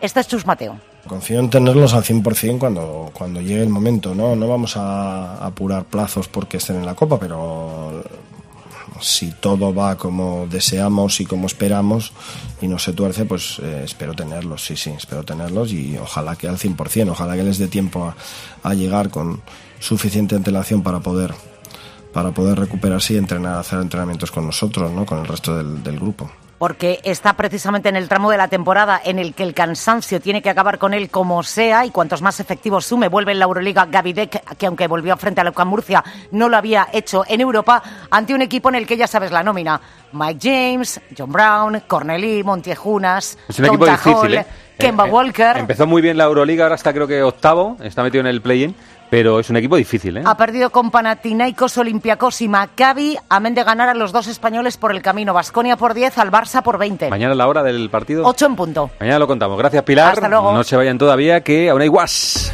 [0.00, 0.87] Este es Chus Mateo.
[1.08, 4.36] Confío en tenerlos al 100% cuando, cuando llegue el momento, ¿no?
[4.36, 8.04] No vamos a apurar plazos porque estén en la Copa, pero
[9.00, 12.12] si todo va como deseamos y como esperamos
[12.60, 16.48] y no se tuerce, pues eh, espero tenerlos, sí, sí, espero tenerlos y ojalá que
[16.48, 18.12] al 100%, ojalá que les dé tiempo
[18.62, 19.40] a, llegar con
[19.80, 21.34] suficiente antelación para poder
[22.12, 25.06] para poder recuperarse y entrenar, hacer entrenamientos con nosotros, ¿no?
[25.06, 26.30] Con el resto del grupo.
[26.58, 30.42] Porque está precisamente en el tramo de la temporada en el que el cansancio tiene
[30.42, 33.08] que acabar con él como sea y cuantos más efectivos sume.
[33.08, 36.88] Vuelve en la Euroliga Gavidec, que aunque volvió frente a la Murcia, no lo había
[36.92, 39.80] hecho en Europa, ante un equipo en el que ya sabes la nómina.
[40.12, 44.46] Mike James, John Brown, Cornelí, Montiejunas, Es un equipo difícil, ¿eh?
[44.78, 45.56] Kemba Eh, eh, Walker.
[45.58, 48.74] Empezó muy bien la Euroliga, ahora está creo que octavo, está metido en el play-in,
[49.10, 50.22] pero es un equipo difícil, ¿eh?
[50.24, 54.92] Ha perdido con Panathinaikos, Olympiacos y Maccabi, amén de ganar a los dos españoles por
[54.92, 55.34] el camino.
[55.34, 57.10] Basconia por 10, al Barça por 20.
[57.10, 58.24] Mañana la hora del partido.
[58.26, 58.90] 8 en punto.
[59.00, 59.58] Mañana lo contamos.
[59.58, 60.12] Gracias, Pilar.
[60.12, 60.52] Hasta luego.
[60.52, 62.52] No se vayan todavía, que aún hay guas.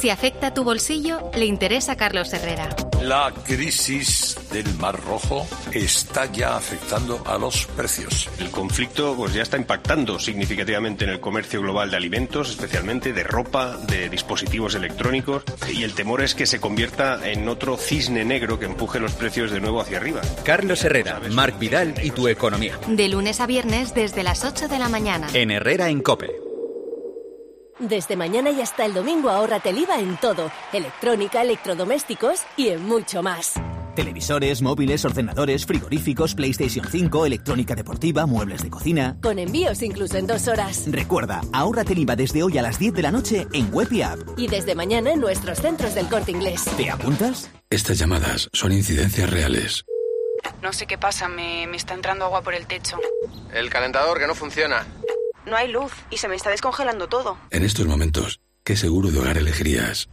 [0.00, 2.70] Si afecta tu bolsillo, le interesa a Carlos Herrera.
[3.02, 8.30] La crisis del Mar Rojo está ya afectando a los precios.
[8.38, 13.24] El conflicto pues, ya está impactando significativamente en el comercio global de alimentos, especialmente de
[13.24, 18.58] ropa, de dispositivos electrónicos, y el temor es que se convierta en otro cisne negro
[18.58, 20.22] que empuje los precios de nuevo hacia arriba.
[20.44, 22.78] Carlos Herrera, Marc Vidal y tu economía.
[22.88, 25.26] De lunes a viernes desde las 8 de la mañana.
[25.34, 26.49] En Herrera en Cope.
[27.80, 32.86] Desde mañana y hasta el domingo ahórrate el IVA en todo, electrónica, electrodomésticos y en
[32.86, 33.54] mucho más.
[33.96, 39.16] Televisores, móviles, ordenadores, frigoríficos, PlayStation 5, electrónica deportiva, muebles de cocina.
[39.22, 40.84] Con envíos incluso en dos horas.
[40.88, 44.02] Recuerda, ahórrate el IVA desde hoy a las 10 de la noche en web y
[44.02, 44.18] app.
[44.36, 46.64] Y desde mañana en nuestros centros del corte inglés.
[46.76, 47.50] ¿Te apuntas?
[47.70, 49.86] Estas llamadas son incidencias reales.
[50.62, 52.98] No sé qué pasa, me, me está entrando agua por el techo.
[53.54, 54.86] El calentador que no funciona.
[55.50, 57.36] No hay luz y se me está descongelando todo.
[57.50, 60.08] En estos momentos, ¿qué seguro de hogar elegirías?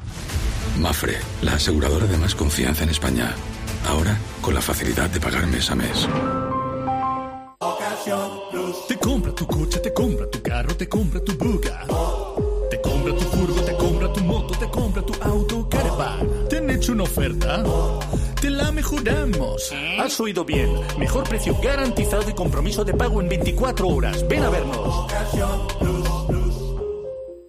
[0.79, 3.35] Mafre, la aseguradora de más confianza en España.
[3.88, 6.07] Ahora, con la facilidad de pagar mes a mes.
[8.88, 11.85] Te compra tu coche, te compra tu carro, te compra tu buga.
[12.71, 16.47] Te compra tu furgo, te compra tu moto, te compra tu auto, caravan.
[16.49, 17.63] ¿Te han hecho una oferta?
[18.41, 19.73] Te la mejoramos.
[19.99, 20.69] Has oído bien.
[20.99, 24.27] Mejor precio garantizado y compromiso de pago en 24 horas.
[24.27, 25.07] Ven a vernos.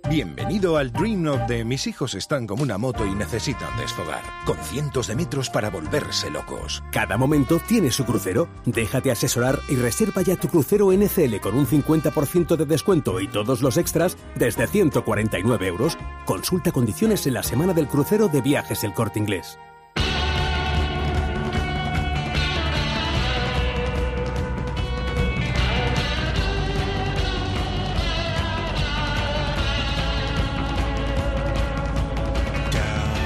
[0.09, 4.57] Bienvenido al Dream Note de mis hijos están como una moto y necesitan desfogar, con
[4.57, 6.83] cientos de metros para volverse locos.
[6.91, 8.49] Cada momento tiene su crucero.
[8.65, 13.61] Déjate asesorar y reserva ya tu crucero NCL con un 50% de descuento y todos
[13.61, 15.99] los extras desde 149 euros.
[16.25, 19.59] Consulta condiciones en la semana del crucero de viajes El Corte Inglés.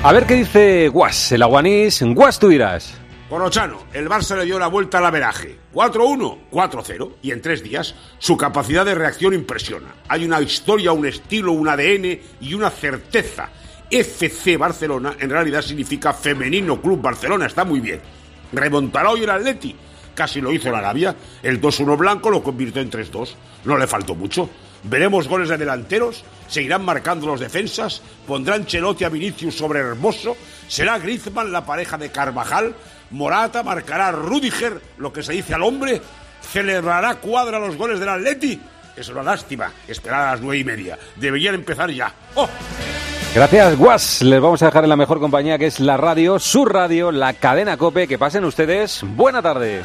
[0.05, 2.03] A ver qué dice Guas, el aguanís.
[2.03, 2.93] Guas, tú dirás.
[3.29, 5.57] Corochano, el Barça le dio la vuelta al averaje.
[5.73, 7.13] 4-1, 4-0.
[7.23, 9.95] Y en tres días, su capacidad de reacción impresiona.
[10.09, 13.51] Hay una historia, un estilo, un ADN y una certeza.
[13.89, 17.47] FC Barcelona en realidad significa Femenino Club Barcelona.
[17.47, 18.01] Está muy bien.
[18.53, 19.77] Remontará hoy el Atleti.
[20.17, 21.15] Casi lo hizo la Arabia.
[21.45, 23.35] El 2-1 blanco lo convirtió en 3-2.
[23.67, 24.51] No le faltó mucho.
[24.85, 30.99] Veremos goles de delanteros, seguirán marcando los defensas, pondrán Chelotti a Vinicius sobre Hermoso, será
[30.99, 32.75] Griezmann la pareja de Carvajal,
[33.11, 36.01] Morata marcará a Rudiger, lo que se dice al hombre,
[36.41, 38.61] celebrará cuadra los goles del Atleti.
[38.97, 40.99] Es una lástima esperar a las nueve y media.
[41.17, 42.13] Deberían empezar ya.
[42.35, 42.49] ¡Oh!
[43.35, 44.21] Gracias, Guas.
[44.21, 47.33] Les vamos a dejar en la mejor compañía que es la radio, su radio, la
[47.33, 48.07] cadena Cope.
[48.07, 49.01] Que pasen ustedes.
[49.03, 49.81] Buena tarde.